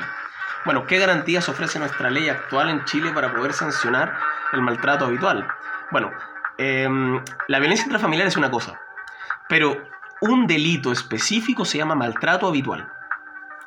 Bueno, 0.64 0.88
¿qué 0.88 0.98
garantías 0.98 1.48
ofrece 1.50 1.78
nuestra 1.78 2.10
ley 2.10 2.30
actual 2.30 2.70
en 2.70 2.84
Chile 2.86 3.12
para 3.14 3.32
poder 3.32 3.54
sancionar 3.54 4.18
el 4.54 4.62
maltrato 4.62 5.06
habitual? 5.06 5.48
Bueno, 5.92 6.12
em, 6.58 7.22
la 7.48 7.60
violencia 7.60 7.86
intrafamiliar 7.86 8.28
es 8.28 8.38
una 8.38 8.50
cosa, 8.50 8.80
pero 9.48 9.78
un 10.22 10.48
delito 10.48 10.92
específico 10.92 11.66
se 11.66 11.78
llama 11.78 11.96
maltrato 11.96 12.48
habitual. 12.48 12.92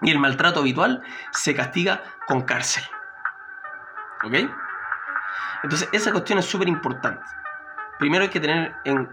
Y 0.00 0.10
el 0.10 0.18
maltrato 0.18 0.60
habitual 0.60 1.02
se 1.32 1.54
castiga 1.54 2.02
con 2.26 2.42
cárcel. 2.42 2.84
¿Ok? 4.24 4.34
Entonces, 5.62 5.88
esa 5.92 6.12
cuestión 6.12 6.38
es 6.38 6.44
súper 6.44 6.68
importante. 6.68 7.24
Primero 7.98 8.22
hay 8.22 8.30
que 8.30 8.40
tener 8.40 8.74
en, 8.84 9.08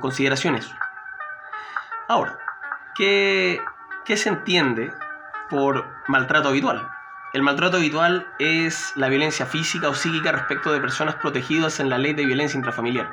consideración 0.00 0.54
eso. 0.54 0.74
Ahora, 2.08 2.38
¿qué, 2.94 3.60
¿qué 4.04 4.16
se 4.16 4.30
entiende 4.30 4.92
por 5.50 5.86
maltrato 6.08 6.48
habitual? 6.48 6.88
El 7.34 7.42
maltrato 7.42 7.76
habitual 7.76 8.26
es 8.38 8.92
la 8.96 9.08
violencia 9.08 9.46
física 9.46 9.88
o 9.88 9.94
psíquica 9.94 10.32
respecto 10.32 10.72
de 10.72 10.80
personas 10.80 11.16
protegidas 11.16 11.80
en 11.80 11.90
la 11.90 11.98
ley 11.98 12.14
de 12.14 12.26
violencia 12.26 12.56
intrafamiliar. 12.56 13.10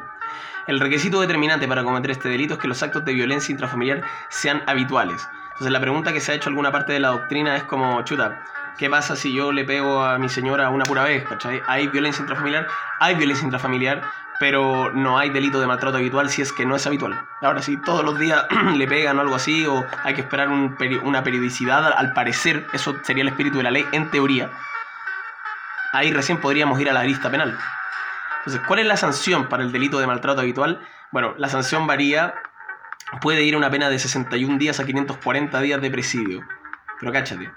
El 0.68 0.80
requisito 0.80 1.20
determinante 1.22 1.68
para 1.68 1.84
cometer 1.84 2.12
este 2.12 2.30
delito 2.30 2.54
es 2.56 2.60
que 2.60 2.68
los 2.68 2.84
actos 2.84 3.04
de 3.06 3.14
violencia 3.14 3.52
intrafamiliar 3.52 4.04
sean 4.30 4.62
habituales. 4.68 5.28
Entonces 5.60 5.72
la 5.72 5.82
pregunta 5.82 6.14
que 6.14 6.22
se 6.22 6.32
ha 6.32 6.36
hecho 6.36 6.50
alguna 6.50 6.72
parte 6.72 6.94
de 6.94 7.00
la 7.00 7.10
doctrina 7.10 7.56
es 7.56 7.64
como, 7.64 8.02
chuta, 8.04 8.44
¿qué 8.78 8.90
pasa 8.90 9.16
si 9.16 9.34
yo 9.34 9.52
le 9.52 9.66
pego 9.66 10.04
a 10.04 10.18
mi 10.18 10.30
señora 10.30 10.70
una 10.70 10.86
pura 10.86 11.04
vez? 11.04 11.26
¿Hay 11.68 11.88
violencia 11.88 12.22
intrafamiliar? 12.22 12.68
Hay 13.00 13.16
violencia 13.16 13.44
intrafamiliar, 13.44 14.04
pero 14.40 14.92
no 14.94 15.18
hay 15.18 15.32
delito 15.32 15.60
de 15.60 15.68
maltrato 15.68 15.98
habitual 15.98 16.30
si 16.30 16.42
es 16.42 16.54
que 16.54 16.66
no 16.66 16.76
es 16.76 16.88
habitual. 16.88 17.20
Ahora, 17.42 17.62
si 17.62 17.76
todos 17.76 18.06
los 18.06 18.18
días 18.18 18.46
le 18.76 18.88
pegan 18.88 19.18
o 19.18 19.22
algo 19.22 19.36
así, 19.36 19.66
o 19.66 19.86
hay 20.04 20.14
que 20.14 20.22
esperar 20.22 20.50
una 20.50 21.24
periodicidad, 21.24 21.92
al 21.92 22.14
parecer, 22.14 22.66
eso 22.72 22.96
sería 23.04 23.24
el 23.24 23.28
espíritu 23.28 23.58
de 23.58 23.64
la 23.64 23.72
ley, 23.72 23.86
en 23.92 24.10
teoría, 24.12 24.50
ahí 25.92 26.14
recién 26.14 26.40
podríamos 26.40 26.80
ir 26.80 26.90
a 26.90 26.94
la 26.94 27.04
lista 27.04 27.30
penal. 27.30 27.58
Entonces, 28.50 28.68
¿cuál 28.68 28.80
es 28.80 28.88
la 28.88 28.98
sanción 28.98 29.48
para 29.48 29.62
el 29.62 29.72
delito 29.72 30.00
de 30.00 30.08
maltrato 30.08 30.42
habitual? 30.42 30.82
Bueno, 31.12 31.36
la 31.38 31.50
sanción 31.50 31.86
varía 31.86 32.34
puede 33.22 33.44
ir 33.44 33.56
una 33.56 33.70
pena 33.70 33.92
de 33.92 34.00
61 34.00 34.58
días 34.58 34.80
a 34.80 34.88
540 34.88 35.62
días 35.62 35.80
de 35.80 35.92
presidio. 35.92 36.44
Pero 37.00 37.12
cáchate, 37.12 37.52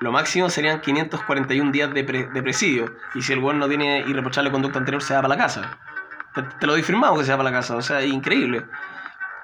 lo 0.00 0.10
máximo 0.10 0.50
serían 0.50 0.80
541 0.80 1.70
días 1.70 1.94
de, 1.94 2.02
presidio. 2.42 2.96
Y 3.14 3.22
si 3.22 3.32
el 3.32 3.38
buen 3.38 3.60
no 3.60 3.68
tiene 3.68 4.00
irreprochable 4.00 4.50
conducta 4.50 4.80
anterior, 4.80 5.00
se 5.04 5.14
va 5.14 5.22
para 5.22 5.36
la 5.36 5.40
casa. 5.40 5.78
Te, 6.34 6.66
lo 6.66 6.72
doy 6.72 6.82
firmado 6.82 7.16
que 7.16 7.22
se 7.22 7.30
va 7.30 7.36
para 7.36 7.50
la 7.50 7.56
casa. 7.56 7.76
O 7.76 7.82
sea, 7.82 8.00
es 8.00 8.12
increíble. 8.12 8.66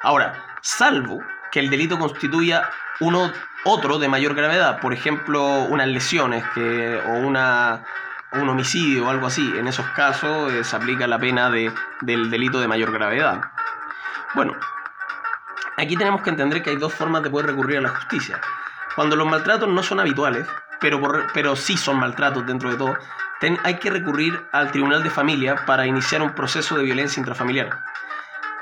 Ahora, 0.02 0.44
salvo 0.60 1.22
que 1.52 1.60
el 1.60 1.70
delito 1.70 2.00
constituya 2.00 2.68
uno 2.98 3.30
otro 3.62 4.00
de 4.00 4.08
mayor 4.08 4.34
gravedad, 4.34 4.80
por 4.80 4.92
ejemplo, 4.92 5.66
unas 5.68 5.86
lesiones 5.86 6.42
que, 6.52 7.00
o 7.06 7.12
una, 7.12 7.84
un 8.32 8.48
homicidio 8.48 9.06
o 9.06 9.10
algo 9.10 9.26
así. 9.26 9.52
En 9.56 9.66
esos 9.66 9.86
casos 9.90 10.52
eh, 10.52 10.64
se 10.64 10.76
aplica 10.76 11.06
la 11.06 11.18
pena 11.18 11.50
de, 11.50 11.72
del 12.00 12.30
delito 12.30 12.60
de 12.60 12.68
mayor 12.68 12.92
gravedad. 12.92 13.40
Bueno, 14.34 14.56
aquí 15.76 15.96
tenemos 15.96 16.22
que 16.22 16.30
entender 16.30 16.62
que 16.62 16.70
hay 16.70 16.76
dos 16.76 16.94
formas 16.94 17.22
de 17.22 17.30
poder 17.30 17.46
recurrir 17.46 17.78
a 17.78 17.82
la 17.82 17.88
justicia. 17.90 18.40
Cuando 18.94 19.16
los 19.16 19.28
maltratos 19.28 19.68
no 19.68 19.82
son 19.82 20.00
habituales, 20.00 20.46
pero, 20.80 21.00
pero 21.34 21.56
sí 21.56 21.76
son 21.76 21.98
maltratos 21.98 22.46
dentro 22.46 22.70
de 22.70 22.76
todo, 22.76 22.96
hay 23.64 23.78
que 23.78 23.90
recurrir 23.90 24.38
al 24.52 24.70
Tribunal 24.70 25.02
de 25.02 25.10
Familia 25.10 25.64
para 25.66 25.86
iniciar 25.86 26.22
un 26.22 26.34
proceso 26.34 26.76
de 26.76 26.84
violencia 26.84 27.20
intrafamiliar. 27.20 27.89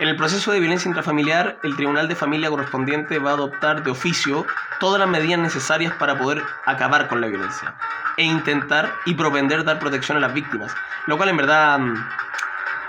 En 0.01 0.07
el 0.07 0.15
proceso 0.15 0.53
de 0.53 0.61
violencia 0.61 0.89
intrafamiliar, 0.89 1.59
el 1.65 1.75
Tribunal 1.75 2.07
de 2.07 2.15
Familia 2.15 2.51
correspondiente 2.51 3.19
va 3.19 3.31
a 3.31 3.35
adoptar 3.35 3.83
de 3.83 3.91
oficio 3.91 4.47
todas 4.79 5.01
las 5.01 5.09
medidas 5.09 5.41
necesarias 5.41 5.93
para 5.95 6.17
poder 6.17 6.45
acabar 6.67 7.09
con 7.09 7.21
la 7.21 7.27
violencia 7.27 7.75
e 8.17 8.23
intentar 8.23 8.95
y 9.07 9.15
propender 9.15 9.65
dar 9.65 9.81
protección 9.81 10.17
a 10.17 10.21
las 10.21 10.33
víctimas, 10.33 10.73
lo 11.07 11.17
cual 11.17 11.31
en 11.31 11.37
verdad 11.37 11.81
mm, 11.81 11.95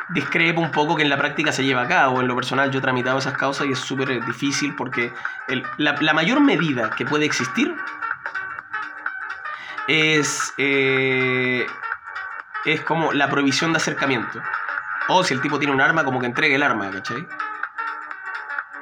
discrepo 0.10 0.62
un 0.62 0.70
poco 0.70 0.96
que 0.96 1.01
en 1.01 1.10
la 1.10 1.18
práctica 1.18 1.51
se 1.51 1.63
lleva 1.63 1.82
a 1.82 1.88
cabo. 1.88 2.22
En 2.22 2.28
lo 2.28 2.36
personal 2.36 2.70
yo 2.70 2.78
he 2.78 2.82
tramitado 2.82 3.18
esas 3.18 3.36
causas 3.36 3.66
y 3.66 3.72
es 3.72 3.80
súper 3.80 4.24
difícil 4.24 4.75
porque 4.75 5.12
la, 5.78 6.13
mayor 6.13 6.42
medida 6.42 6.92
que 6.92 7.06
puede 7.06 7.25
existir 7.25 7.75
es, 9.88 10.54
eh, 10.60 11.66
es 12.66 12.82
como 12.82 13.13
la 13.13 13.30
prohibición 13.30 13.74
de 13.74 13.78
acercamiento. 13.78 14.39
O 15.10 15.24
si 15.24 15.34
el 15.34 15.42
tipo 15.42 15.60
tiene 15.60 15.74
un 15.74 15.82
arma, 15.82 16.04
como 16.04 16.20
que 16.20 16.28
entregue 16.28 16.56
el 16.56 16.63
arma, 16.63 16.89
¿cachai? 16.92 17.28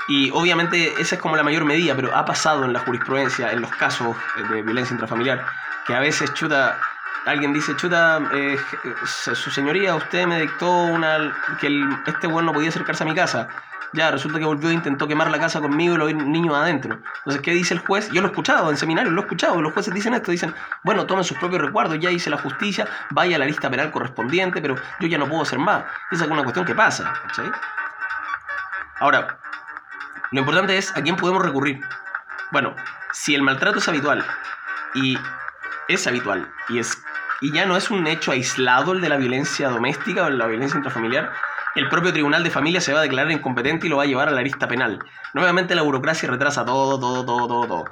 Y 0.10 0.32
obviamente 0.32 0.94
esa 1.02 1.16
es 1.16 1.22
como 1.22 1.36
la 1.36 1.44
mayor 1.44 1.66
medida, 1.66 1.96
pero 1.96 2.16
ha 2.16 2.24
pasado 2.26 2.64
en 2.64 2.74
la 2.74 2.80
jurisprudencia, 2.80 3.52
en 3.52 3.62
los 3.62 3.72
casos 3.72 4.16
de 4.50 4.62
violencia 4.62 4.94
intrafamiliar, 4.94 5.46
que 5.86 5.96
a 5.96 6.00
veces 6.00 6.34
chuta 6.34 6.80
alguien 7.28 7.54
dice, 7.54 7.76
chuta, 7.76 8.22
eh, 8.34 8.58
su 9.06 9.52
señoría, 9.52 9.96
usted 9.96 10.26
me 10.26 10.40
dictó 10.42 10.72
una, 10.72 11.36
que 11.60 11.86
este 12.06 12.28
weón 12.28 12.46
no 12.46 12.54
podía 12.54 12.70
acercarse 12.70 13.04
a 13.04 13.06
mi 13.06 13.14
casa. 13.14 13.50
Ya, 13.94 14.12
resulta 14.12 14.40
que 14.40 14.46
volvió 14.46 14.70
e 14.70 14.74
intentó 14.74 15.08
quemar 15.08 15.32
la 15.32 15.40
casa 15.40 15.62
conmigo 15.62 15.96
y 15.96 15.98
los 15.98 16.14
niños 16.14 16.56
adentro. 16.56 17.00
Entonces, 17.20 17.42
¿qué 17.42 17.52
dice 17.52 17.74
el 17.74 17.80
juez? 17.80 18.10
Yo 18.12 18.22
lo 18.22 18.28
he 18.28 18.32
escuchado 18.32 18.70
en 18.70 18.78
seminarios, 18.78 19.14
lo 19.14 19.22
he 19.22 19.24
escuchado. 19.24 19.62
Los 19.62 19.74
jueces 19.74 19.94
dicen 19.94 20.14
esto, 20.14 20.32
dicen, 20.32 20.54
bueno, 20.84 21.06
tomen 21.06 21.24
sus 21.24 21.38
propios 21.38 21.62
recuerdos, 21.62 21.98
ya 22.00 22.12
hice 22.12 22.30
la 22.30 22.38
justicia, 22.38 22.88
vaya 23.12 23.38
a 23.38 23.40
la 23.40 23.46
lista 23.46 23.70
penal 23.70 23.92
correspondiente, 23.92 24.62
pero 24.62 24.76
yo 25.00 25.08
ya 25.08 25.18
no 25.18 25.28
puedo 25.28 25.42
hacer 25.42 25.60
más. 25.60 25.86
Esa 26.12 26.26
es 26.26 26.32
una 26.32 26.44
cuestión 26.44 26.66
que 26.66 26.76
pasa, 26.76 27.14
Ahora, 29.00 29.40
lo 30.32 30.40
importante 30.40 30.78
es 30.78 30.96
a 30.98 31.02
quién 31.02 31.16
podemos 31.16 31.44
recurrir. 31.44 31.82
Bueno, 32.52 32.76
si 33.12 33.36
el 33.36 33.42
maltrato 33.42 33.78
es 33.78 33.88
habitual 33.88 34.26
y 34.96 35.18
es 35.88 36.08
habitual 36.08 36.52
y 36.70 36.80
es 36.80 36.98
y 37.40 37.52
ya 37.52 37.66
no 37.66 37.78
es 37.78 37.92
un 37.92 38.08
hecho 38.08 38.32
aislado 38.32 38.94
el 38.94 39.02
de 39.02 39.10
la 39.10 39.18
violencia 39.18 39.70
doméstica 39.70 40.24
o 40.24 40.30
la 40.30 40.48
violencia 40.48 40.78
intrafamiliar, 40.78 41.32
el 41.78 41.90
propio 41.90 42.12
tribunal 42.12 42.44
de 42.44 42.50
familia 42.50 42.82
se 42.82 42.92
va 42.92 43.00
a 43.00 43.04
declarar 43.04 43.32
incompetente 43.32 43.86
y 43.86 43.90
lo 43.90 43.98
va 43.98 44.04
a 44.04 44.08
llevar 44.08 44.28
a 44.28 44.32
la 44.32 44.42
lista 44.42 44.68
penal. 44.68 45.00
Nuevamente 45.34 45.76
la 45.76 45.84
burocracia 45.84 46.28
retrasa 46.28 46.66
todo, 46.66 47.00
todo, 47.00 47.24
todo, 47.24 47.48
todo, 47.48 47.68
todo. 47.68 47.86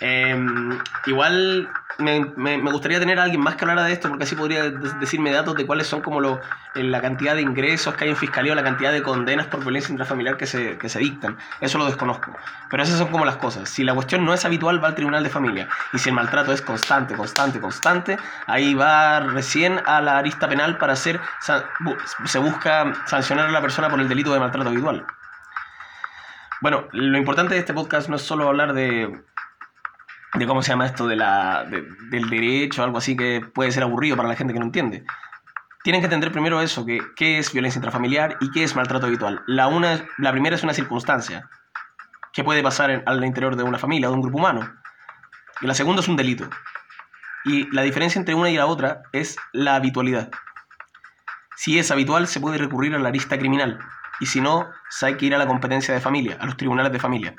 Em, 0.00 0.78
igual 1.06 1.68
me, 1.98 2.60
gustaría 2.70 3.00
tener 3.00 3.18
a 3.18 3.24
alguien 3.24 3.40
más 3.40 3.56
que 3.56 3.64
hablara 3.64 3.82
de 3.82 3.92
esto, 3.92 4.08
porque 4.08 4.24
así 4.24 4.36
podría 4.36 4.70
decirme 4.70 5.32
datos 5.32 5.56
de 5.56 5.66
cuáles 5.66 5.88
son 5.88 6.00
como 6.00 6.20
lo, 6.20 6.40
la 6.74 7.00
cantidad 7.00 7.34
de 7.34 7.42
ingresos 7.42 7.94
que 7.94 8.04
hay 8.04 8.10
en 8.10 8.16
fiscalía 8.16 8.52
o 8.52 8.54
la 8.54 8.62
cantidad 8.62 8.92
de 8.92 9.02
condenas 9.02 9.48
por 9.48 9.60
violencia 9.60 9.90
intrafamiliar 9.90 10.36
que 10.36 10.46
se, 10.46 10.78
que 10.78 10.88
se 10.88 11.00
dictan. 11.00 11.36
Eso 11.60 11.78
lo 11.78 11.86
desconozco. 11.86 12.32
Pero 12.70 12.82
esas 12.82 12.98
son 12.98 13.08
como 13.08 13.24
las 13.24 13.36
cosas. 13.36 13.68
Si 13.68 13.82
la 13.82 13.94
cuestión 13.94 14.24
no 14.24 14.32
es 14.32 14.44
habitual, 14.44 14.82
va 14.82 14.88
al 14.88 14.94
tribunal 14.94 15.24
de 15.24 15.30
familia. 15.30 15.68
Y 15.92 15.98
si 15.98 16.10
el 16.10 16.14
maltrato 16.14 16.52
es 16.52 16.62
constante, 16.62 17.16
constante, 17.16 17.60
constante, 17.60 18.16
ahí 18.46 18.74
va 18.74 19.18
recién 19.20 19.80
a 19.84 20.00
la 20.00 20.18
arista 20.18 20.48
penal 20.48 20.78
para 20.78 20.92
hacer, 20.92 21.20
se 22.24 22.38
busca 22.38 22.92
sancionar 23.06 23.46
a 23.46 23.50
la 23.50 23.60
persona 23.60 23.88
por 23.88 24.00
el 24.00 24.08
delito 24.08 24.32
de 24.32 24.38
maltrato 24.38 24.68
habitual. 24.68 25.04
Bueno, 26.60 26.88
lo 26.92 27.18
importante 27.18 27.54
de 27.54 27.60
este 27.60 27.72
podcast 27.72 28.08
no 28.08 28.16
es 28.16 28.22
solo 28.22 28.48
hablar 28.48 28.72
de 28.72 29.22
de 30.34 30.46
cómo 30.46 30.62
se 30.62 30.70
llama 30.70 30.86
esto 30.86 31.06
de 31.06 31.16
la, 31.16 31.64
del 31.64 32.28
derecho, 32.28 32.82
algo 32.82 32.98
así 32.98 33.16
que 33.16 33.40
puede 33.40 33.72
ser 33.72 33.82
aburrido 33.82 34.16
para 34.16 34.28
la 34.28 34.36
gente 34.36 34.52
que 34.52 34.58
no 34.58 34.66
entiende. 34.66 35.04
Tienen 35.82 36.00
que 36.00 36.06
entender 36.06 36.32
primero 36.32 36.60
eso, 36.60 36.84
que 36.84 37.00
qué 37.16 37.38
es 37.38 37.52
violencia 37.52 37.78
intrafamiliar 37.78 38.36
y 38.40 38.50
qué 38.50 38.64
es 38.64 38.76
maltrato 38.76 39.06
habitual. 39.06 39.42
La, 39.46 39.68
una, 39.68 40.04
la 40.18 40.32
primera 40.32 40.56
es 40.56 40.62
una 40.62 40.74
circunstancia 40.74 41.48
que 42.32 42.44
puede 42.44 42.62
pasar 42.62 43.02
al 43.06 43.24
interior 43.24 43.56
de 43.56 43.62
una 43.62 43.78
familia, 43.78 44.08
de 44.08 44.14
un 44.14 44.20
grupo 44.20 44.38
humano. 44.38 44.70
Y 45.60 45.66
la 45.66 45.74
segunda 45.74 46.02
es 46.02 46.08
un 46.08 46.16
delito. 46.16 46.48
Y 47.44 47.72
la 47.74 47.82
diferencia 47.82 48.18
entre 48.18 48.34
una 48.34 48.50
y 48.50 48.56
la 48.56 48.66
otra 48.66 49.02
es 49.12 49.36
la 49.52 49.76
habitualidad. 49.76 50.30
Si 51.56 51.78
es 51.78 51.90
habitual, 51.90 52.28
se 52.28 52.40
puede 52.40 52.58
recurrir 52.58 52.94
a 52.94 52.98
la 52.98 53.08
arista 53.08 53.38
criminal. 53.38 53.78
Y 54.20 54.26
si 54.26 54.40
no, 54.40 54.70
se 54.90 55.06
hay 55.06 55.16
que 55.16 55.26
ir 55.26 55.34
a 55.34 55.38
la 55.38 55.46
competencia 55.46 55.94
de 55.94 56.00
familia, 56.00 56.36
a 56.40 56.46
los 56.46 56.56
tribunales 56.56 56.92
de 56.92 56.98
familia. 56.98 57.34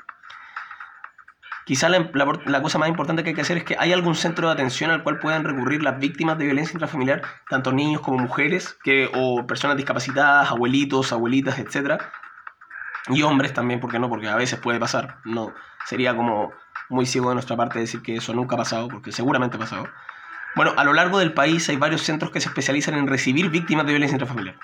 Quizá 1.70 1.88
la, 1.88 2.62
cosa 2.62 2.78
más 2.78 2.88
importante 2.88 3.22
que 3.22 3.28
hay 3.28 3.34
que 3.36 3.42
hacer 3.42 3.58
es 3.58 3.62
que 3.62 3.76
hay 3.78 3.92
algún 3.92 4.16
centro 4.16 4.48
de 4.48 4.54
atención 4.54 4.90
al 4.90 5.04
cual 5.04 5.20
puedan 5.20 5.44
recurrir 5.44 5.84
las 5.84 6.00
víctimas 6.00 6.36
de 6.36 6.46
violencia 6.46 6.72
intrafamiliar, 6.72 7.22
tanto 7.48 7.70
niños 7.70 8.00
como 8.00 8.18
mujeres, 8.18 8.76
que, 8.82 9.08
o 9.14 9.46
personas 9.46 9.76
discapacitadas, 9.76 10.50
abuelitos, 10.50 11.12
abuelitas, 11.12 11.60
etc. 11.60 12.02
Y 13.06 13.22
hombres 13.22 13.52
también, 13.52 13.78
¿por 13.78 13.88
qué 13.88 14.00
no? 14.00 14.08
Porque 14.08 14.26
a 14.26 14.34
veces 14.34 14.58
puede 14.58 14.80
pasar. 14.80 15.18
No, 15.24 15.54
sería 15.86 16.16
como 16.16 16.50
muy 16.88 17.06
ciego 17.06 17.28
de 17.28 17.36
nuestra 17.36 17.56
parte 17.56 17.78
decir 17.78 18.02
que 18.02 18.16
eso 18.16 18.34
nunca 18.34 18.56
ha 18.56 18.58
pasado, 18.58 18.88
porque 18.88 19.12
seguramente 19.12 19.56
ha 19.56 19.60
pasado. 19.60 19.88
Bueno, 20.56 20.72
a 20.76 20.82
lo 20.82 20.92
largo 20.92 21.20
del 21.20 21.34
país 21.34 21.68
hay 21.68 21.76
varios 21.76 22.02
centros 22.02 22.32
que 22.32 22.40
se 22.40 22.48
especializan 22.48 22.94
en 22.94 23.06
recibir 23.06 23.48
víctimas 23.48 23.86
de 23.86 23.92
violencia 23.92 24.16
intrafamiliar. 24.16 24.56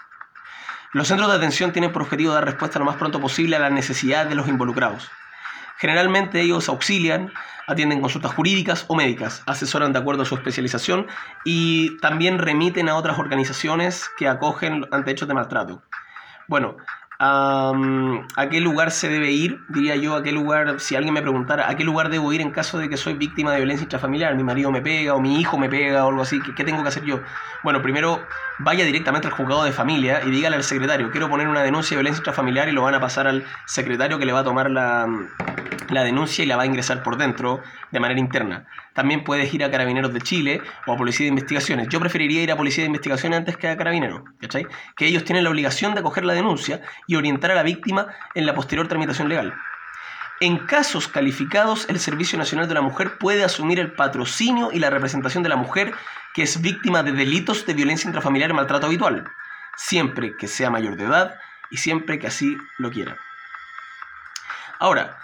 Los 0.93 1.07
centros 1.07 1.31
de 1.31 1.37
atención 1.37 1.71
tienen 1.71 1.93
por 1.93 2.03
objetivo 2.03 2.35
dar 2.35 2.45
respuesta 2.45 2.81
lo 2.81 2.85
más 2.85 2.97
pronto 2.97 3.21
posible 3.21 3.55
a 3.55 3.61
las 3.61 3.71
necesidades 3.71 4.29
de 4.29 4.35
los 4.35 4.49
involucrados. 4.49 5.09
Generalmente 5.79 6.41
ellos 6.41 6.69
auxilian, 6.69 7.33
atienden 7.67 8.01
consultas 8.01 8.35
jurídicas 8.35 8.85
o 8.89 8.95
médicas, 8.95 9.43
asesoran 9.47 9.93
de 9.93 9.99
acuerdo 9.99 10.23
a 10.23 10.27
su 10.27 10.35
especialización 10.35 11.07
y 11.45 11.99
también 11.99 12.39
remiten 12.39 12.89
a 12.89 12.97
otras 12.97 13.19
organizaciones 13.19 14.11
que 14.17 14.29
acogen 14.29 14.87
ante 14.91 15.11
hechos 15.11 15.29
de 15.29 15.35
maltrato. 15.35 15.83
Bueno, 16.49 16.77
a 17.19 18.49
qué 18.51 18.61
lugar 18.61 18.91
se 18.91 19.09
debe 19.09 19.31
ir, 19.33 19.61
diría 19.69 19.97
yo, 19.97 20.17
a 20.17 20.23
qué 20.23 20.33
lugar, 20.33 20.81
si 20.81 20.97
alguien 20.97 21.15
me 21.15 21.23
preguntara, 21.23 21.69
a 21.69 21.77
qué 21.77 21.85
lugar 21.85 22.11
debo 22.11 22.33
ir 22.33 22.41
en 22.41 22.51
caso 22.51 22.79
de 22.79 22.89
que 22.89 22.97
soy 22.97 23.15
víctima 23.15 23.53
de 23.53 23.59
violencia 23.59 23.85
intrafamiliar, 23.85 24.35
mi 24.37 24.45
marido 24.45 24.71
me 24.71 24.83
pega 24.83 25.15
o 25.15 25.21
mi 25.21 25.41
hijo 25.41 25.59
me 25.59 25.69
pega 25.69 26.05
o 26.05 26.11
algo 26.11 26.23
así, 26.23 26.41
¿qué, 26.41 26.65
tengo 26.65 26.83
que 26.83 26.89
hacer 26.89 27.05
yo? 27.05 27.21
Bueno, 27.63 27.81
primero 27.81 28.21
vaya 28.59 28.85
directamente 28.85 29.29
al 29.29 29.35
juzgado 29.35 29.65
de 29.65 29.73
familia 29.73 30.23
y 30.25 30.31
dígale 30.31 30.57
al 30.57 30.65
secretario, 30.65 31.11
quiero 31.11 31.29
poner 31.29 31.49
una 31.49 31.63
denuncia 31.63 31.97
de 31.97 32.03
violencia 32.03 32.21
intrafamiliar 32.21 32.69
y 32.69 32.73
lo 32.73 32.83
van 32.83 32.95
a 32.95 33.01
pasar 33.01 33.27
al 33.27 33.45
secretario 33.65 34.19
que 34.19 34.27
le 34.27 34.33
va 34.33 34.41
a 34.41 34.45
tomar 34.45 34.71
la, 34.71 35.09
la 35.95 36.05
denuncia 36.05 36.45
y 36.45 36.47
la 36.47 36.57
va 36.57 36.65
a 36.65 36.67
ingresar 36.67 37.03
por 37.03 37.17
dentro 37.17 37.63
de 37.91 38.01
manera 38.01 38.21
interna. 38.21 38.67
También 38.95 39.25
puedes 39.25 39.53
ir 39.53 39.65
a 39.65 39.71
Carabineros 39.71 40.13
de 40.13 40.21
Chile 40.21 40.63
o 40.87 40.93
a 40.93 40.97
Policía 40.97 41.25
de 41.25 41.29
Investigaciones. 41.29 41.89
Yo 41.89 42.01
preferiría 42.01 42.43
ir 42.43 42.53
a 42.53 42.57
Policía 42.57 42.83
de 42.83 42.89
Investigaciones 42.89 43.39
antes 43.39 43.57
que 43.57 43.69
a 43.69 43.77
Carabineros, 43.77 44.23
¿cachai? 44.41 44.67
Que 44.97 45.07
ellos 45.07 45.25
tienen 45.25 45.45
la 45.45 45.51
obligación 45.51 45.95
de 45.95 46.01
acoger 46.01 46.25
la 46.25 46.35
denuncia 46.35 46.81
y 47.07 47.17
orientar 47.17 47.51
a 47.51 47.55
la 47.55 47.63
víctima 47.63 48.09
en 48.35 48.47
la 48.47 48.55
posterior 48.55 48.89
tramitación 48.89 49.29
legal. 49.29 49.55
En 50.41 50.59
casos 50.59 51.09
calificados, 51.09 51.89
el 51.89 51.99
Servicio 51.99 52.39
Nacional 52.39 52.69
de 52.69 52.75
la 52.75 52.83
Mujer 52.83 53.17
puede 53.19 53.43
asumir 53.43 53.81
el 53.81 53.93
patrocinio 53.93 54.71
y 54.71 54.79
la 54.79 54.91
representación 54.91 55.43
de 55.43 55.49
la 55.49 55.57
mujer 55.57 55.95
que 56.35 56.43
es 56.43 56.61
víctima 56.61 57.03
de 57.03 57.13
delitos 57.13 57.65
de 57.65 57.73
violencia 57.73 58.09
intrafamiliar 58.09 58.51
y 58.51 58.53
maltrato 58.53 58.87
habitual, 58.87 59.25
siempre 59.77 60.37
que 60.37 60.47
sea 60.47 60.69
mayor 60.69 60.97
de 60.97 61.05
edad 61.05 61.37
y 61.71 61.79
siempre 61.79 62.19
que 62.19 62.27
así 62.27 62.57
lo 62.77 62.91
quiera. 62.91 63.17
Ahora, 64.79 65.17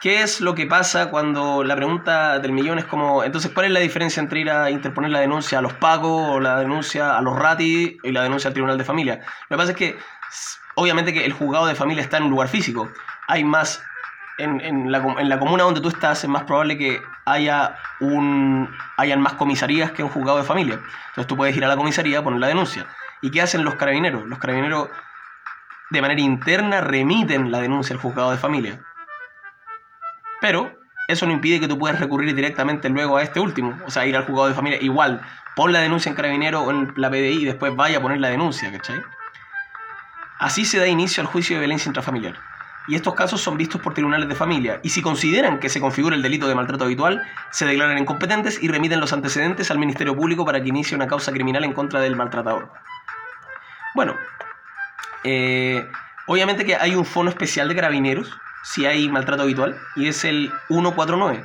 ¿Qué 0.00 0.22
es 0.22 0.42
lo 0.42 0.54
que 0.54 0.66
pasa 0.66 1.08
cuando 1.08 1.64
la 1.64 1.74
pregunta 1.74 2.38
del 2.38 2.52
millón 2.52 2.78
es 2.78 2.84
como, 2.84 3.24
entonces, 3.24 3.50
¿cuál 3.52 3.66
es 3.66 3.72
la 3.72 3.80
diferencia 3.80 4.20
entre 4.20 4.40
ir 4.40 4.50
a 4.50 4.70
interponer 4.70 5.10
la 5.10 5.20
denuncia 5.20 5.58
a 5.58 5.62
los 5.62 5.72
pagos 5.72 6.32
o 6.32 6.38
la 6.38 6.60
denuncia 6.60 7.16
a 7.16 7.22
los 7.22 7.38
RATI 7.38 8.00
y 8.02 8.12
la 8.12 8.22
denuncia 8.22 8.48
al 8.48 8.54
Tribunal 8.54 8.76
de 8.76 8.84
Familia? 8.84 9.20
Lo 9.48 9.56
que 9.56 9.60
pasa 9.60 9.70
es 9.70 9.76
que, 9.76 9.98
obviamente 10.74 11.14
que 11.14 11.24
el 11.24 11.32
juzgado 11.32 11.64
de 11.64 11.74
familia 11.74 12.02
está 12.02 12.18
en 12.18 12.24
un 12.24 12.30
lugar 12.30 12.48
físico. 12.48 12.90
Hay 13.26 13.42
más, 13.42 13.82
en, 14.36 14.92
la, 14.92 14.98
en 14.98 15.28
la, 15.30 15.38
comuna 15.38 15.62
donde 15.62 15.80
tú 15.80 15.88
estás 15.88 16.22
es 16.22 16.28
más 16.28 16.44
probable 16.44 16.76
que 16.76 17.00
haya 17.24 17.76
un, 18.00 18.68
hayan 18.98 19.22
más 19.22 19.32
comisarías 19.32 19.92
que 19.92 20.02
un 20.02 20.10
juzgado 20.10 20.36
de 20.36 20.44
familia. 20.44 20.74
Entonces 21.08 21.26
tú 21.26 21.38
puedes 21.38 21.56
ir 21.56 21.64
a 21.64 21.68
la 21.68 21.76
comisaría 21.76 22.18
a 22.18 22.22
poner 22.22 22.40
la 22.40 22.48
denuncia. 22.48 22.86
¿Y 23.22 23.30
qué 23.30 23.40
hacen 23.40 23.64
los 23.64 23.76
carabineros? 23.76 24.26
Los 24.26 24.38
carabineros 24.38 24.90
de 25.88 26.02
manera 26.02 26.20
interna 26.20 26.82
remiten 26.82 27.50
la 27.50 27.60
denuncia 27.60 27.94
al 27.94 28.02
juzgado 28.02 28.30
de 28.30 28.36
familia 28.36 28.84
Pero 30.40 30.76
eso 31.08 31.26
no 31.26 31.32
impide 31.32 31.60
que 31.60 31.68
tú 31.68 31.78
puedas 31.78 32.00
recurrir 32.00 32.34
directamente 32.34 32.88
luego 32.88 33.16
a 33.16 33.22
este 33.22 33.40
último, 33.40 33.78
o 33.86 33.90
sea, 33.90 34.06
ir 34.06 34.16
al 34.16 34.24
juzgado 34.24 34.48
de 34.48 34.54
familia. 34.54 34.78
Igual, 34.82 35.20
pon 35.54 35.72
la 35.72 35.80
denuncia 35.80 36.10
en 36.10 36.16
carabinero 36.16 36.62
o 36.62 36.70
en 36.70 36.92
la 36.96 37.10
PDI 37.10 37.42
y 37.42 37.44
después 37.44 37.74
vaya 37.74 37.98
a 37.98 38.02
poner 38.02 38.18
la 38.18 38.28
denuncia, 38.28 38.70
¿cachai? 38.72 39.00
Así 40.38 40.64
se 40.64 40.78
da 40.78 40.86
inicio 40.86 41.22
al 41.22 41.28
juicio 41.28 41.56
de 41.56 41.60
violencia 41.60 41.88
intrafamiliar. 41.88 42.36
Y 42.88 42.94
estos 42.94 43.14
casos 43.14 43.40
son 43.40 43.56
vistos 43.56 43.80
por 43.80 43.94
tribunales 43.94 44.28
de 44.28 44.34
familia, 44.36 44.78
y 44.82 44.90
si 44.90 45.02
consideran 45.02 45.58
que 45.58 45.68
se 45.68 45.80
configura 45.80 46.14
el 46.14 46.22
delito 46.22 46.46
de 46.46 46.54
maltrato 46.54 46.84
habitual, 46.84 47.20
se 47.50 47.66
declaran 47.66 47.98
incompetentes 47.98 48.62
y 48.62 48.68
remiten 48.68 49.00
los 49.00 49.12
antecedentes 49.12 49.72
al 49.72 49.78
Ministerio 49.78 50.14
Público 50.14 50.44
para 50.44 50.62
que 50.62 50.68
inicie 50.68 50.94
una 50.94 51.08
causa 51.08 51.32
criminal 51.32 51.64
en 51.64 51.72
contra 51.72 51.98
del 52.00 52.14
maltratador. 52.14 52.70
Bueno, 53.94 54.14
eh, 55.24 55.84
obviamente 56.26 56.64
que 56.64 56.76
hay 56.76 56.94
un 56.94 57.04
fono 57.04 57.30
especial 57.30 57.68
de 57.68 57.74
carabineros 57.74 58.38
si 58.66 58.84
hay 58.84 59.08
maltrato 59.08 59.44
habitual, 59.44 59.78
y 59.94 60.08
es 60.08 60.24
el 60.24 60.52
149. 60.66 61.44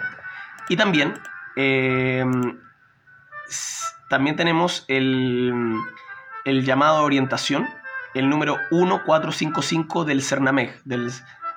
Y 0.69 0.75
también, 0.75 1.13
eh, 1.55 2.25
también 4.09 4.35
tenemos 4.35 4.85
el, 4.87 5.53
el 6.45 6.65
llamado 6.65 6.97
a 6.97 7.01
orientación, 7.03 7.69
el 8.15 8.27
número 8.27 8.57
1455 8.71 10.03
del 10.03 10.23
CERNAMEG, 10.23 10.81
del 10.83 11.11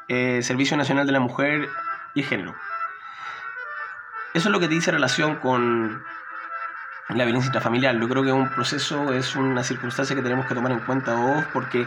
eh, 0.09 0.42
Servicio 0.42 0.77
Nacional 0.77 1.07
de 1.07 1.12
la 1.12 1.20
Mujer 1.20 1.68
y 2.14 2.22
Género. 2.22 2.55
Eso 4.35 4.48
es 4.48 4.53
lo 4.53 4.61
que 4.61 4.68
te 4.68 4.74
dice 4.74 4.90
relación 4.90 5.37
con 5.37 6.05
la 7.09 7.24
violencia 7.24 7.48
intrafamiliar. 7.48 7.98
Yo 7.98 8.09
creo 8.09 8.22
que 8.22 8.33
un 8.33 8.50
proceso 8.50 9.14
es 9.14 9.35
una 9.35 9.64
circunstancia 9.64 10.14
que 10.14 10.22
tenemos 10.22 10.44
que 10.46 10.55
tomar 10.55 10.72
en 10.72 10.81
cuenta 10.81 11.14
todos 11.14 11.44
porque 11.55 11.87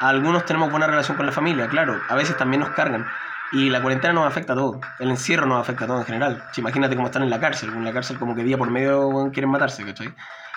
algunos 0.00 0.44
tenemos 0.44 0.70
buena 0.70 0.86
relación 0.86 1.16
con 1.16 1.26
la 1.26 1.32
familia, 1.32 1.68
claro, 1.68 2.00
a 2.08 2.14
veces 2.14 2.36
también 2.36 2.60
nos 2.60 2.70
cargan. 2.70 3.06
Y 3.52 3.70
la 3.70 3.80
cuarentena 3.80 4.12
nos 4.12 4.26
afecta 4.26 4.54
a 4.54 4.56
todos, 4.56 4.84
el 4.98 5.10
encierro 5.10 5.46
nos 5.46 5.60
afecta 5.60 5.84
a 5.84 5.86
todos 5.86 6.00
en 6.00 6.06
general. 6.06 6.44
imagínate 6.56 6.96
cómo 6.96 7.06
están 7.06 7.22
en 7.22 7.30
la 7.30 7.38
cárcel, 7.38 7.70
en 7.70 7.84
la 7.84 7.92
cárcel 7.92 8.18
como 8.18 8.34
que 8.34 8.42
día 8.42 8.58
por 8.58 8.70
medio 8.70 9.30
quieren 9.32 9.50
matarse, 9.50 9.84
¿cachai? 9.84 10.12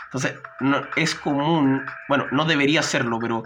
Entonces, 0.05 0.39
no, 0.59 0.81
es 0.95 1.13
común, 1.13 1.85
bueno, 2.07 2.25
no 2.31 2.45
debería 2.45 2.81
serlo, 2.81 3.19
pero 3.19 3.43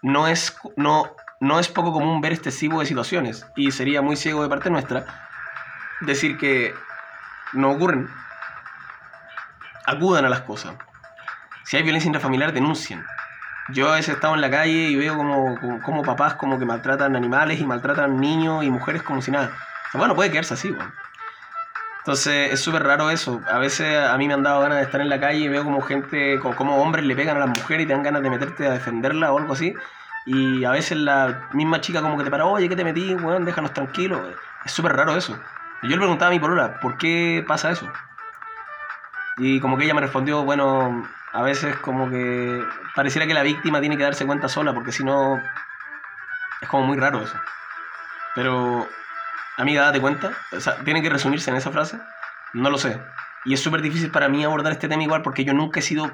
no 0.00 0.28
es, 0.28 0.56
no, 0.76 1.14
no 1.40 1.60
es 1.60 1.68
poco 1.68 1.92
común 1.92 2.22
ver 2.22 2.32
este 2.32 2.50
tipo 2.50 2.80
de 2.80 2.86
situaciones. 2.86 3.46
Y 3.54 3.70
sería 3.70 4.00
muy 4.00 4.16
ciego 4.16 4.42
de 4.42 4.48
parte 4.48 4.70
nuestra 4.70 5.04
decir 6.00 6.38
que 6.38 6.74
no 7.52 7.72
ocurren. 7.72 8.08
Acudan 9.84 10.24
a 10.24 10.30
las 10.30 10.40
cosas. 10.40 10.74
Si 11.64 11.76
hay 11.76 11.82
violencia 11.82 12.08
intrafamiliar, 12.08 12.52
denuncien. 12.52 13.04
Yo 13.68 13.88
a 13.88 13.96
veces 13.96 14.14
estado 14.14 14.34
en 14.34 14.40
la 14.40 14.50
calle 14.50 14.88
y 14.90 14.96
veo 14.96 15.16
como, 15.16 15.80
como, 15.82 16.02
papás 16.02 16.34
como 16.34 16.58
que 16.58 16.64
maltratan 16.64 17.16
animales 17.16 17.60
y 17.60 17.66
maltratan 17.66 18.20
niños 18.20 18.64
y 18.64 18.70
mujeres 18.70 19.02
como 19.02 19.20
si 19.22 19.30
nada. 19.30 19.50
bueno, 19.92 20.14
puede 20.14 20.30
quedarse 20.30 20.54
así, 20.54 20.70
bueno. 20.70 20.92
Entonces 21.98 22.52
es 22.52 22.60
súper 22.60 22.84
raro 22.84 23.10
eso. 23.10 23.42
A 23.50 23.58
veces 23.58 23.98
a 23.98 24.16
mí 24.16 24.28
me 24.28 24.34
han 24.34 24.44
dado 24.44 24.60
ganas 24.60 24.78
de 24.78 24.84
estar 24.84 25.00
en 25.00 25.08
la 25.08 25.18
calle 25.18 25.40
y 25.40 25.48
veo 25.48 25.64
como 25.64 25.80
gente, 25.80 26.38
como, 26.38 26.76
hombres 26.76 27.04
le 27.04 27.16
pegan 27.16 27.36
a 27.36 27.40
las 27.40 27.48
mujeres 27.48 27.84
y 27.84 27.86
te 27.88 27.94
dan 27.94 28.04
ganas 28.04 28.22
de 28.22 28.30
meterte 28.30 28.68
a 28.68 28.70
defenderla 28.70 29.32
o 29.32 29.38
algo 29.38 29.54
así. 29.54 29.74
Y 30.24 30.64
a 30.64 30.70
veces 30.70 30.98
la 30.98 31.48
misma 31.52 31.80
chica 31.80 32.00
como 32.02 32.16
que 32.16 32.22
te 32.22 32.30
para, 32.30 32.46
oye, 32.46 32.68
¿qué 32.68 32.76
te 32.76 32.84
metí? 32.84 33.14
Weón, 33.14 33.44
déjanos 33.44 33.72
tranquilos. 33.72 34.20
Es 34.64 34.70
súper 34.70 34.92
raro 34.92 35.16
eso. 35.16 35.36
yo 35.82 35.88
le 35.88 35.96
preguntaba 35.96 36.28
a 36.28 36.34
mi 36.34 36.38
polola, 36.38 36.78
¿por 36.78 36.96
qué 36.96 37.44
pasa 37.46 37.72
eso? 37.72 37.90
Y 39.38 39.60
como 39.60 39.76
que 39.76 39.84
ella 39.84 39.94
me 39.94 40.00
respondió, 40.00 40.44
bueno, 40.44 41.06
a 41.32 41.42
veces 41.42 41.76
como 41.76 42.08
que 42.08 42.62
pareciera 42.94 43.26
que 43.26 43.34
la 43.34 43.42
víctima 43.42 43.80
tiene 43.80 43.96
que 43.96 44.02
darse 44.02 44.24
cuenta 44.24 44.48
sola, 44.48 44.72
porque 44.72 44.92
si 44.92 45.04
no 45.04 45.36
es 46.60 46.68
como 46.68 46.86
muy 46.86 46.96
raro 46.96 47.20
eso. 47.20 47.38
Pero, 48.34 48.88
amiga, 49.58 49.82
date 49.82 50.00
cuenta, 50.00 50.30
o 50.52 50.60
sea, 50.60 50.76
tiene 50.84 51.02
que 51.02 51.10
resumirse 51.10 51.50
en 51.50 51.56
esa 51.56 51.70
frase, 51.70 51.98
no 52.54 52.70
lo 52.70 52.78
sé. 52.78 53.00
Y 53.44 53.54
es 53.54 53.60
súper 53.60 53.82
difícil 53.82 54.10
para 54.10 54.28
mí 54.28 54.44
abordar 54.44 54.72
este 54.72 54.88
tema 54.88 55.02
igual 55.02 55.22
porque 55.22 55.44
yo 55.44 55.52
nunca 55.52 55.80
he 55.80 55.82
sido 55.82 56.10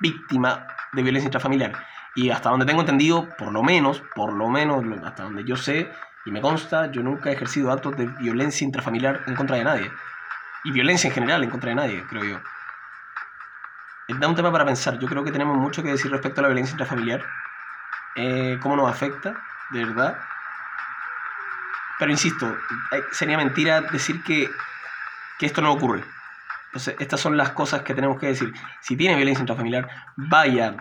víctima 0.00 0.66
de 0.92 1.02
violencia 1.02 1.28
intrafamiliar. 1.28 1.72
Y 2.14 2.30
hasta 2.30 2.50
donde 2.50 2.66
tengo 2.66 2.80
entendido, 2.80 3.28
por 3.36 3.52
lo 3.52 3.62
menos, 3.62 4.02
por 4.14 4.32
lo 4.32 4.48
menos, 4.48 4.84
hasta 5.04 5.24
donde 5.24 5.44
yo 5.44 5.56
sé 5.56 5.90
y 6.26 6.30
me 6.30 6.40
consta, 6.40 6.90
yo 6.90 7.02
nunca 7.02 7.30
he 7.30 7.32
ejercido 7.32 7.72
actos 7.72 7.96
de 7.96 8.06
violencia 8.06 8.64
intrafamiliar 8.64 9.22
en 9.26 9.34
contra 9.34 9.56
de 9.56 9.64
nadie. 9.64 9.90
Y 10.64 10.72
violencia 10.72 11.08
en 11.08 11.14
general 11.14 11.42
en 11.42 11.50
contra 11.50 11.70
de 11.70 11.76
nadie, 11.76 12.04
creo 12.08 12.24
yo 12.24 12.40
da 14.18 14.28
un 14.28 14.34
tema 14.34 14.50
para 14.50 14.64
pensar. 14.64 14.98
Yo 14.98 15.06
creo 15.06 15.22
que 15.22 15.32
tenemos 15.32 15.56
mucho 15.56 15.82
que 15.82 15.90
decir 15.90 16.10
respecto 16.10 16.40
a 16.40 16.42
la 16.42 16.48
violencia 16.48 16.72
intrafamiliar, 16.72 17.24
eh, 18.16 18.58
cómo 18.60 18.76
nos 18.76 18.90
afecta, 18.90 19.40
de 19.70 19.84
verdad. 19.84 20.18
Pero 21.98 22.10
insisto, 22.10 22.56
sería 23.12 23.36
mentira 23.36 23.82
decir 23.82 24.22
que, 24.22 24.50
que 25.38 25.46
esto 25.46 25.60
no 25.60 25.72
ocurre. 25.72 26.02
Entonces, 26.66 26.96
estas 26.98 27.20
son 27.20 27.36
las 27.36 27.50
cosas 27.50 27.82
que 27.82 27.94
tenemos 27.94 28.18
que 28.18 28.28
decir. 28.28 28.52
Si 28.80 28.96
tiene 28.96 29.16
violencia 29.16 29.42
intrafamiliar, 29.42 29.88
vaya 30.16 30.76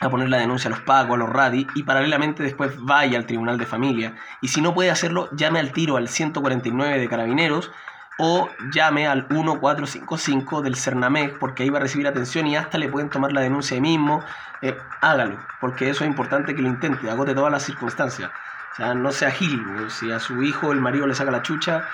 a 0.00 0.10
poner 0.10 0.28
la 0.28 0.38
denuncia 0.38 0.68
a 0.68 0.72
los 0.72 0.80
pagos, 0.80 1.14
a 1.14 1.18
los 1.18 1.30
RADI, 1.30 1.68
y 1.74 1.84
paralelamente 1.84 2.42
después 2.42 2.72
vaya 2.78 3.18
al 3.18 3.26
Tribunal 3.26 3.56
de 3.56 3.66
Familia. 3.66 4.14
Y 4.40 4.48
si 4.48 4.60
no 4.60 4.74
puede 4.74 4.90
hacerlo, 4.90 5.28
llame 5.32 5.60
al 5.60 5.72
tiro 5.72 5.96
al 5.96 6.08
149 6.08 6.98
de 6.98 7.08
Carabineros 7.08 7.70
o 8.18 8.50
llame 8.72 9.06
al 9.06 9.26
1455 9.28 10.62
del 10.62 10.76
CERNAMEC 10.76 11.38
porque 11.38 11.62
ahí 11.62 11.70
va 11.70 11.78
a 11.78 11.82
recibir 11.82 12.06
atención 12.06 12.46
y 12.46 12.56
hasta 12.56 12.78
le 12.78 12.88
pueden 12.88 13.10
tomar 13.10 13.32
la 13.32 13.40
denuncia 13.40 13.74
ahí 13.74 13.80
mismo. 13.80 14.22
Eh, 14.60 14.76
hágalo, 15.00 15.38
porque 15.60 15.90
eso 15.90 16.04
es 16.04 16.10
importante 16.10 16.54
que 16.54 16.62
lo 16.62 16.68
intente, 16.68 17.10
agote 17.10 17.34
todas 17.34 17.50
las 17.50 17.64
circunstancias. 17.64 18.30
O 18.72 18.76
sea, 18.76 18.94
no 18.94 19.12
sea 19.12 19.30
gil, 19.30 19.62
si 19.90 20.10
a 20.12 20.20
su 20.20 20.42
hijo 20.42 20.72
el 20.72 20.80
marido 20.80 21.06
le 21.06 21.14
saca 21.14 21.30
la 21.30 21.42
chucha, 21.42 21.84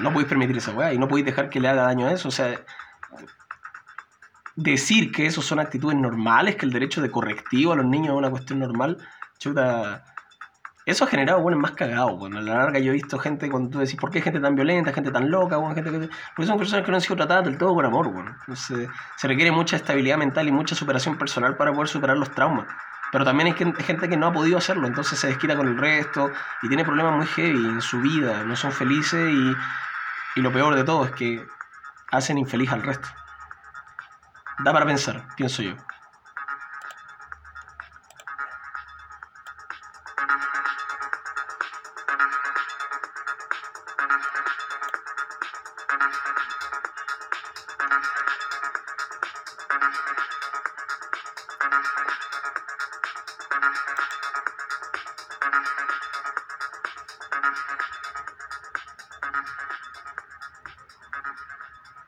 no 0.00 0.12
podéis 0.12 0.28
permitir 0.28 0.56
esa 0.56 0.72
weá 0.72 0.92
y 0.92 0.98
no 0.98 1.08
podéis 1.08 1.26
dejar 1.26 1.50
que 1.50 1.60
le 1.60 1.68
haga 1.68 1.82
daño 1.82 2.06
a 2.06 2.12
eso. 2.12 2.28
O 2.28 2.32
sea, 2.32 2.58
decir 4.56 5.12
que 5.12 5.26
eso 5.26 5.40
son 5.40 5.60
actitudes 5.60 5.96
normales, 5.96 6.56
que 6.56 6.66
el 6.66 6.72
derecho 6.72 7.00
de 7.00 7.10
correctivo 7.10 7.72
a 7.72 7.76
los 7.76 7.86
niños 7.86 8.08
es 8.08 8.18
una 8.18 8.30
cuestión 8.30 8.58
normal, 8.58 8.98
chuta 9.38 10.04
eso 10.90 11.04
ha 11.04 11.06
generado 11.06 11.40
bueno, 11.42 11.58
más 11.58 11.72
cagado. 11.72 12.16
Bueno, 12.16 12.38
a 12.38 12.40
la 12.40 12.54
larga 12.54 12.78
yo 12.78 12.90
he 12.90 12.94
visto 12.94 13.18
gente, 13.18 13.50
cuando 13.50 13.68
tú 13.68 13.78
decís, 13.78 13.96
¿por 13.96 14.10
qué 14.10 14.22
gente 14.22 14.40
tan 14.40 14.54
violenta, 14.54 14.92
gente 14.92 15.10
tan 15.10 15.30
loca? 15.30 15.56
Gente 15.74 15.90
que... 15.90 16.08
Porque 16.34 16.46
son 16.46 16.56
personas 16.56 16.84
que 16.84 16.90
no 16.90 16.96
han 16.96 17.02
sido 17.02 17.16
tratadas 17.16 17.44
del 17.44 17.58
todo 17.58 17.74
con 17.74 17.84
amor. 17.84 18.10
Bueno. 18.10 18.34
Entonces, 18.40 18.88
se 19.16 19.28
requiere 19.28 19.50
mucha 19.52 19.76
estabilidad 19.76 20.16
mental 20.16 20.48
y 20.48 20.52
mucha 20.52 20.74
superación 20.74 21.18
personal 21.18 21.56
para 21.58 21.72
poder 21.72 21.88
superar 21.88 22.16
los 22.16 22.30
traumas. 22.30 22.66
Pero 23.12 23.24
también 23.24 23.48
hay 23.48 23.82
gente 23.82 24.08
que 24.08 24.16
no 24.16 24.26
ha 24.26 24.32
podido 24.32 24.58
hacerlo, 24.58 24.86
entonces 24.86 25.18
se 25.18 25.28
desquita 25.28 25.56
con 25.56 25.68
el 25.68 25.78
resto 25.78 26.30
y 26.62 26.68
tiene 26.68 26.84
problemas 26.84 27.16
muy 27.16 27.26
heavy 27.26 27.66
en 27.66 27.80
su 27.80 28.00
vida, 28.00 28.44
no 28.44 28.54
son 28.54 28.70
felices 28.70 29.30
y, 29.30 29.56
y 30.36 30.42
lo 30.42 30.52
peor 30.52 30.74
de 30.74 30.84
todo 30.84 31.06
es 31.06 31.12
que 31.12 31.46
hacen 32.10 32.36
infeliz 32.36 32.70
al 32.70 32.82
resto. 32.82 33.08
Da 34.58 34.72
para 34.72 34.84
pensar, 34.84 35.26
pienso 35.36 35.62
yo. 35.62 35.74